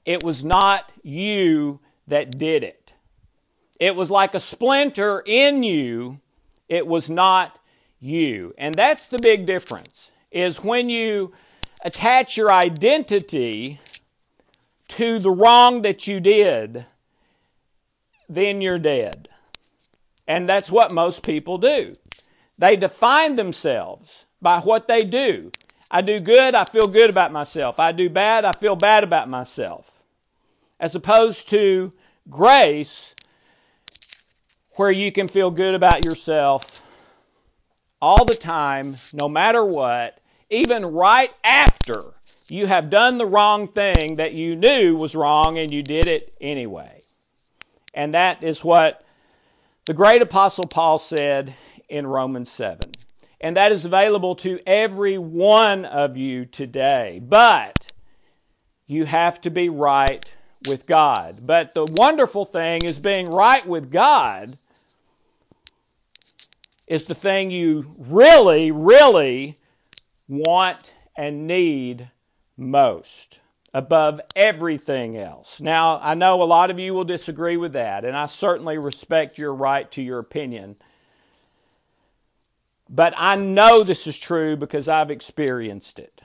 It 0.05 0.23
was 0.23 0.45
not 0.45 0.93
you 1.03 1.81
that 2.07 2.39
did 2.39 2.63
it. 2.63 2.93
It 3.81 3.97
was 3.97 4.13
like 4.13 4.35
a 4.35 4.41
splinter 4.41 5.25
in 5.27 5.65
you. 5.65 6.21
It 6.69 6.87
was 6.87 7.11
not 7.11 7.59
you. 7.99 8.55
And 8.57 8.77
that's 8.77 9.07
the 9.07 9.19
big 9.19 9.45
difference 9.47 10.13
is 10.31 10.63
when 10.63 10.89
you 10.89 11.33
attach 11.85 12.37
your 12.37 12.53
identity 12.53 13.81
to 14.93 15.19
the 15.19 15.31
wrong 15.31 15.83
that 15.83 16.07
you 16.07 16.21
did, 16.21 16.87
then 18.29 18.61
you're 18.61 18.79
dead. 18.79 19.29
And 20.27 20.49
that's 20.49 20.71
what 20.71 20.93
most 20.93 21.25
people 21.25 21.59
do. 21.59 21.95
They 22.59 22.77
define 22.77 23.37
themselves 23.37 24.27
by 24.41 24.61
what 24.61 24.89
they 24.89 25.03
do. 25.03 25.51
I 25.91 26.01
do 26.01 26.21
good, 26.21 26.55
I 26.55 26.65
feel 26.65 26.87
good 26.87 27.11
about 27.11 27.33
myself. 27.33 27.79
I 27.79 27.93
do 27.93 28.09
bad, 28.09 28.45
I 28.45 28.53
feel 28.53 28.77
bad 28.77 29.05
about 29.05 29.29
myself 29.29 29.93
as 30.83 30.97
opposed 30.97 31.49
to 31.49 31.93
grace, 32.29 33.15
where 34.75 34.91
you 34.91 35.13
can 35.13 35.29
feel 35.29 35.51
good 35.51 35.75
about 35.75 36.05
yourself 36.05 36.83
all 38.01 38.25
the 38.25 38.35
time, 38.35 38.97
no 39.13 39.29
matter 39.29 39.65
what, 39.65 40.19
even 40.51 40.85
right 40.85 41.31
after 41.45 42.15
you 42.53 42.67
have 42.67 42.91
done 42.91 43.17
the 43.17 43.25
wrong 43.25 43.67
thing 43.67 44.17
that 44.17 44.35
you 44.35 44.55
knew 44.55 44.95
was 44.95 45.17
wrong 45.17 45.57
and 45.57 45.73
you 45.73 45.83
did 45.83 46.07
it 46.07 46.35
anyway. 46.39 47.03
And 47.95 48.13
that 48.13 48.43
is 48.43 48.63
what 48.63 49.07
the 49.87 49.95
great 49.95 50.21
apostle 50.21 50.67
Paul 50.67 50.99
said 50.99 51.55
in 51.89 52.07
Romans 52.07 52.51
7. 52.51 52.91
And 53.41 53.57
that 53.57 53.73
is 53.73 53.87
available 53.87 54.35
to 54.37 54.61
every 54.67 55.17
one 55.17 55.87
of 55.87 56.19
you 56.19 56.45
today. 56.45 57.23
But 57.25 57.91
you 58.87 59.07
have 59.07 59.41
to 59.41 59.51
be 59.51 59.71
right 59.71 60.31
with 60.69 60.85
God. 60.85 61.47
But 61.47 61.73
the 61.73 61.87
wonderful 61.87 62.45
thing 62.45 62.85
is 62.85 62.99
being 62.99 63.31
right 63.31 63.67
with 63.67 63.91
God 63.91 64.59
is 66.87 67.05
the 67.05 67.15
thing 67.15 67.51
you 67.51 67.95
really, 67.97 68.71
really 68.71 69.59
want 70.29 70.93
and 71.17 71.47
need 71.47 72.11
most 72.57 73.41
above 73.75 74.21
everything 74.37 75.17
else. 75.17 75.61
Now, 75.61 75.99
I 76.03 76.15
know 76.15 76.43
a 76.43 76.45
lot 76.45 76.71
of 76.71 76.79
you 76.79 76.93
will 76.93 77.05
disagree 77.05 77.57
with 77.57 77.73
that, 77.73 78.05
and 78.05 78.17
I 78.17 78.27
certainly 78.27 78.79
respect 78.79 79.39
your 79.39 79.55
right 79.55 79.91
to 79.93 80.03
your 80.03 80.19
opinion. 80.19 80.77
But 82.89 83.15
I 83.17 83.37
know 83.37 83.83
this 83.83 84.07
is 84.07 84.19
true 84.19 84.57
because 84.57 84.89
I've 84.89 85.11
experienced 85.11 85.99
it. 85.99 86.21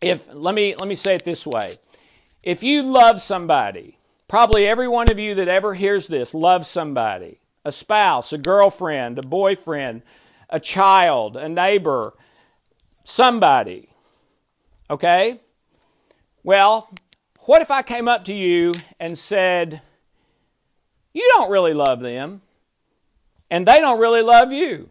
If 0.00 0.32
let 0.32 0.54
me 0.54 0.74
let 0.76 0.88
me 0.88 0.94
say 0.94 1.16
it 1.16 1.24
this 1.24 1.46
way. 1.46 1.76
If 2.42 2.62
you 2.62 2.82
love 2.82 3.20
somebody, 3.20 3.98
probably 4.28 4.66
every 4.66 4.88
one 4.88 5.10
of 5.10 5.18
you 5.18 5.34
that 5.34 5.48
ever 5.48 5.74
hears 5.74 6.06
this 6.06 6.32
loves 6.32 6.68
somebody 6.68 7.40
a 7.64 7.72
spouse, 7.72 8.32
a 8.32 8.38
girlfriend, 8.38 9.18
a 9.18 9.26
boyfriend, 9.26 10.02
a 10.48 10.58
child, 10.58 11.36
a 11.36 11.48
neighbor, 11.48 12.14
somebody. 13.04 13.90
Okay? 14.90 15.40
Well, 16.42 16.90
what 17.40 17.62
if 17.62 17.70
I 17.70 17.82
came 17.82 18.08
up 18.08 18.24
to 18.26 18.34
you 18.34 18.74
and 18.98 19.18
said, 19.18 19.82
You 21.12 21.30
don't 21.34 21.50
really 21.50 21.74
love 21.74 22.00
them, 22.00 22.42
and 23.50 23.66
they 23.66 23.80
don't 23.80 24.00
really 24.00 24.22
love 24.22 24.52
you? 24.52 24.90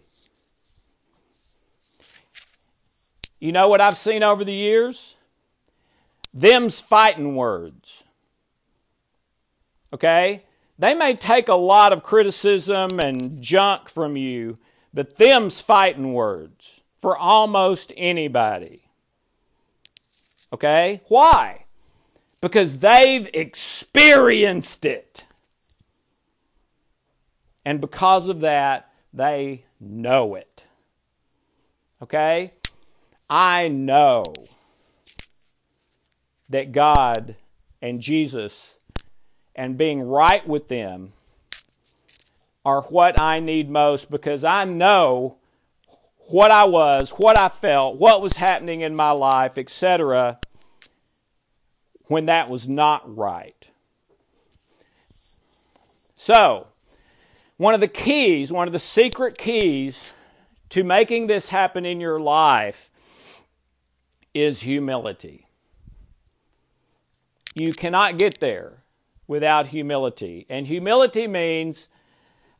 You 3.40 3.52
know 3.52 3.68
what 3.68 3.82
I've 3.82 3.98
seen 3.98 4.24
over 4.24 4.44
the 4.44 4.54
years? 4.54 5.16
Them's 6.34 6.80
fighting 6.80 7.36
words. 7.36 8.04
Okay? 9.94 10.44
They 10.80 10.94
may 10.94 11.16
take 11.16 11.48
a 11.48 11.56
lot 11.56 11.94
of 11.94 12.04
criticism 12.04 13.00
and 13.00 13.42
junk 13.42 13.90
from 13.90 14.18
you, 14.18 14.58
but 14.94 15.18
them's 15.18 15.62
fighting 15.62 16.14
words 16.14 16.82
for 17.00 17.18
almost 17.18 17.94
anybody. 17.96 18.87
Okay? 20.54 21.02
Why? 21.08 21.66
Because 22.42 22.80
they've 22.80 23.30
experienced 23.34 24.86
it. 24.86 25.26
And 27.66 27.82
because 27.82 28.30
of 28.30 28.42
that, 28.42 28.92
they 29.14 29.64
know 29.80 30.36
it. 30.36 30.66
Okay? 32.02 32.54
I 33.30 33.68
know 33.68 34.24
that 36.50 36.72
God 36.72 37.36
and 37.82 38.00
Jesus 38.00 38.78
and 39.56 39.78
being 39.78 40.02
right 40.02 40.48
with 40.48 40.68
them 40.68 41.14
are 42.64 42.82
what 42.84 43.20
I 43.20 43.40
need 43.40 43.70
most 43.70 44.12
because 44.12 44.44
I 44.44 44.66
know 44.66 45.38
what 46.30 46.52
I 46.52 46.66
was, 46.66 47.12
what 47.12 47.38
I 47.38 47.50
felt, 47.50 47.98
what 47.98 48.22
was 48.22 48.38
happening 48.38 48.82
in 48.82 48.96
my 48.96 49.12
life, 49.12 49.58
etc., 49.58 50.40
when 52.06 52.26
that 52.26 52.50
was 52.50 52.68
not 52.68 53.16
right. 53.16 53.68
So, 56.16 56.68
one 57.58 57.74
of 57.74 57.80
the 57.80 57.88
keys, 57.88 58.52
one 58.52 58.68
of 58.68 58.74
the 58.74 58.80
secret 58.80 59.38
keys 59.38 60.14
to 60.70 60.84
making 60.84 61.28
this 61.28 61.50
happen 61.50 61.86
in 61.86 62.00
your 62.02 62.20
life 62.20 62.90
is 64.34 64.62
humility. 64.62 65.48
You 67.56 67.74
cannot 67.74 68.18
get 68.18 68.40
there 68.40 68.84
without 69.28 69.68
humility. 69.68 70.46
And 70.50 70.68
humility 70.68 71.28
means 71.28 71.90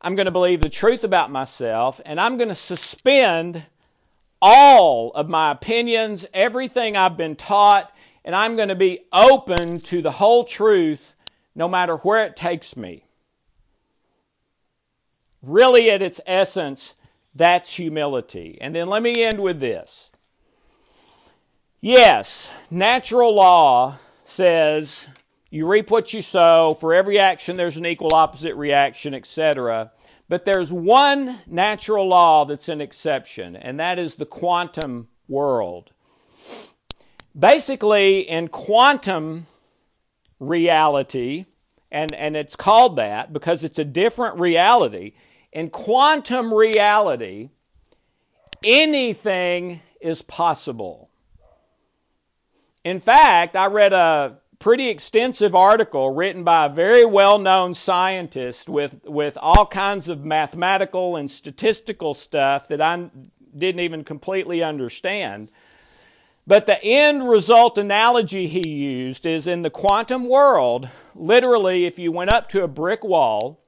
I'm 0.00 0.14
going 0.14 0.26
to 0.26 0.32
believe 0.32 0.60
the 0.60 0.68
truth 0.68 1.04
about 1.04 1.30
myself 1.30 2.00
and 2.04 2.20
I'm 2.20 2.36
going 2.36 2.48
to 2.48 2.54
suspend 2.54 3.64
all 4.40 5.10
of 5.12 5.28
my 5.28 5.50
opinions, 5.50 6.26
everything 6.32 6.96
I've 6.96 7.16
been 7.16 7.34
taught, 7.34 7.92
and 8.24 8.34
I'm 8.34 8.56
going 8.56 8.68
to 8.68 8.76
be 8.76 9.00
open 9.12 9.80
to 9.80 10.00
the 10.00 10.12
whole 10.12 10.44
truth 10.44 11.14
no 11.54 11.66
matter 11.68 11.96
where 11.96 12.24
it 12.24 12.36
takes 12.36 12.76
me. 12.76 13.04
Really, 15.42 15.90
at 15.90 16.02
its 16.02 16.20
essence, 16.26 16.94
that's 17.34 17.74
humility. 17.74 18.58
And 18.60 18.74
then 18.74 18.86
let 18.88 19.02
me 19.02 19.24
end 19.24 19.40
with 19.40 19.60
this. 19.60 20.10
Yes, 21.80 22.50
natural 22.70 23.34
law 23.34 23.96
says 24.24 25.08
you 25.50 25.66
reap 25.66 25.90
what 25.90 26.12
you 26.12 26.20
sow. 26.20 26.76
For 26.78 26.92
every 26.92 27.18
action, 27.18 27.56
there's 27.56 27.76
an 27.76 27.86
equal 27.86 28.14
opposite 28.14 28.54
reaction, 28.54 29.14
etc. 29.14 29.92
But 30.28 30.44
there's 30.44 30.72
one 30.72 31.40
natural 31.46 32.06
law 32.06 32.44
that's 32.44 32.68
an 32.68 32.80
exception, 32.80 33.56
and 33.56 33.80
that 33.80 33.98
is 33.98 34.16
the 34.16 34.26
quantum 34.26 35.08
world. 35.26 35.90
Basically, 37.38 38.20
in 38.20 38.48
quantum 38.48 39.46
reality, 40.38 41.46
and, 41.90 42.12
and 42.14 42.36
it's 42.36 42.56
called 42.56 42.96
that 42.96 43.32
because 43.32 43.64
it's 43.64 43.78
a 43.78 43.84
different 43.84 44.38
reality. 44.38 45.12
In 45.52 45.70
quantum 45.70 46.52
reality, 46.52 47.50
anything 48.62 49.80
is 50.00 50.20
possible. 50.20 51.08
In 52.84 53.00
fact, 53.00 53.56
I 53.56 53.66
read 53.66 53.92
a 53.92 54.38
pretty 54.58 54.88
extensive 54.88 55.54
article 55.54 56.10
written 56.10 56.42
by 56.42 56.66
a 56.66 56.68
very 56.68 57.04
well 57.04 57.38
known 57.38 57.74
scientist 57.74 58.68
with, 58.68 59.04
with 59.04 59.38
all 59.40 59.66
kinds 59.66 60.08
of 60.08 60.24
mathematical 60.24 61.16
and 61.16 61.30
statistical 61.30 62.14
stuff 62.14 62.68
that 62.68 62.80
I 62.80 63.10
didn't 63.56 63.80
even 63.80 64.04
completely 64.04 64.62
understand. 64.62 65.50
But 66.46 66.66
the 66.66 66.82
end 66.82 67.28
result 67.28 67.76
analogy 67.76 68.48
he 68.48 68.68
used 68.68 69.26
is 69.26 69.46
in 69.46 69.62
the 69.62 69.70
quantum 69.70 70.28
world, 70.28 70.88
literally, 71.14 71.84
if 71.84 71.98
you 71.98 72.10
went 72.10 72.32
up 72.32 72.48
to 72.50 72.64
a 72.64 72.68
brick 72.68 73.04
wall 73.04 73.60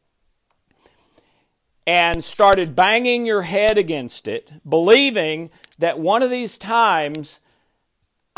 and 1.87 2.25
started 2.25 2.75
banging 2.75 3.27
your 3.27 3.43
head 3.43 3.77
against 3.77 4.27
it, 4.27 4.51
believing 4.69 5.51
that 5.79 5.99
one 5.99 6.23
of 6.23 6.31
these 6.31 6.57
times 6.57 7.41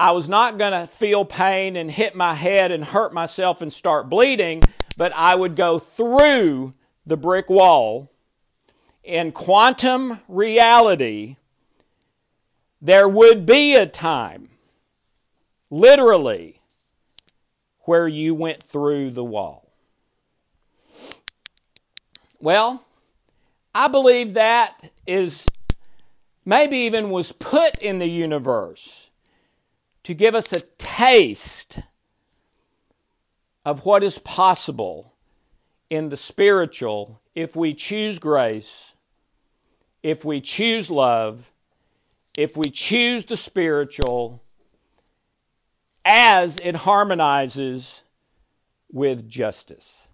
I 0.03 0.11
was 0.11 0.29
not 0.29 0.59
going 0.59 0.73
to 0.73 0.89
feel 0.89 1.25
pain 1.25 1.77
and 1.77 1.89
hit 1.89 2.17
my 2.17 2.35
head 2.35 2.73
and 2.73 2.85
hurt 2.85 3.15
myself 3.15 3.63
and 3.63 3.73
start 3.73 4.11
bleeding, 4.11 4.61
but 4.97 5.13
I 5.15 5.37
would 5.37 5.55
go 5.55 5.79
through 5.79 6.75
the 7.07 7.17
brick 7.17 7.49
wall. 7.49 8.11
In 9.05 9.31
quantum 9.31 10.19
reality, 10.27 11.37
there 12.81 13.09
would 13.09 13.47
be 13.47 13.77
a 13.77 13.87
time, 13.87 14.49
literally, 15.71 16.59
where 17.83 18.09
you 18.09 18.35
went 18.35 18.61
through 18.61 19.11
the 19.11 19.23
wall. 19.23 19.71
Well, 22.41 22.85
I 23.73 23.87
believe 23.87 24.35
that 24.35 24.91
is 25.07 25.47
maybe 26.45 26.79
even 26.79 27.11
was 27.11 27.31
put 27.31 27.79
in 27.79 28.01
the 28.01 28.11
universe 28.11 29.11
to 30.05 30.15
give 30.15 30.35
us 30.35 30.53
a 30.53 30.61
taste 30.79 31.79
of 33.65 33.85
what 33.85 34.03
is 34.03 34.19
possible 34.19 35.15
in 35.89 36.09
the 36.09 36.17
spiritual 36.17 37.21
if 37.35 37.55
we 37.55 37.75
choose 37.75 38.19
grace, 38.19 38.97
if 40.03 40.25
we 40.25 40.41
choose 40.41 40.91
love, 40.91 41.53
if 42.37 42.57
we 42.57 42.71
choose 42.71 43.27
the 43.27 43.37
spiritual 43.37 44.43
as 46.05 46.59
it 46.63 46.75
harmonizes 46.77 48.03
with 48.91 49.29
justice. 49.29 50.09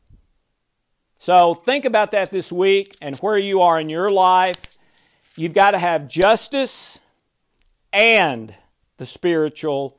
So 1.17 1.55
think 1.55 1.85
about 1.85 2.13
that 2.13 2.31
this 2.31 2.53
week 2.53 2.97
and 3.01 3.17
where 3.17 3.39
you 3.39 3.63
are 3.63 3.81
in 3.81 3.89
your 3.89 4.11
life. 4.11 4.63
You've 5.37 5.55
got 5.55 5.73
to 5.73 5.79
have 5.79 6.09
justice 6.09 7.01
and 7.93 8.55
the 8.99 9.07
spiritual 9.07 9.97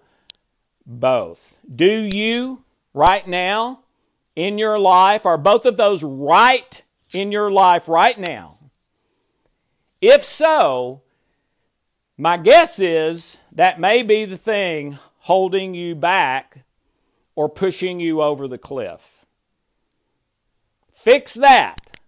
both. 0.86 1.58
Do 1.74 1.92
you 2.04 2.64
right 2.94 3.28
now 3.28 3.80
in 4.36 4.58
your 4.58 4.78
life, 4.78 5.26
are 5.26 5.38
both 5.38 5.66
of 5.66 5.78
those 5.78 6.04
right 6.04 6.82
in 7.14 7.32
your 7.32 7.52
life 7.52 7.90
right 7.90 8.18
now? 8.18 8.58
If 10.02 10.24
so, 10.24 11.02
my 12.18 12.38
guess 12.38 12.80
is 12.80 13.38
that 13.52 13.80
may 13.80 14.04
be 14.04 14.26
the 14.26 14.38
thing 14.38 15.00
holding 15.20 15.74
you 15.74 15.96
back 15.96 16.64
or 17.36 17.50
pushing 17.50 18.00
you 18.00 18.22
over 18.22 18.48
the 18.48 18.58
cliff. 18.58 19.26
Fix 20.92 21.34
that, 21.34 22.00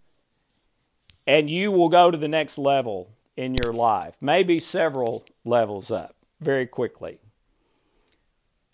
and 1.25 1.49
you 1.49 1.71
will 1.71 1.89
go 1.89 2.11
to 2.11 2.17
the 2.17 2.27
next 2.27 2.57
level 2.57 3.09
in 3.37 3.55
your 3.63 3.71
life, 3.71 4.15
maybe 4.19 4.59
several 4.59 5.23
levels 5.45 5.89
up 5.89 6.15
very 6.41 6.67
quickly. 6.67 7.19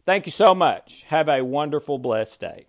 Thank 0.05 0.25
you 0.25 0.31
so 0.31 0.55
much. 0.55 1.03
Have 1.07 1.27
a 1.27 1.43
wonderful, 1.43 1.99
blessed 1.99 2.39
day. 2.39 2.66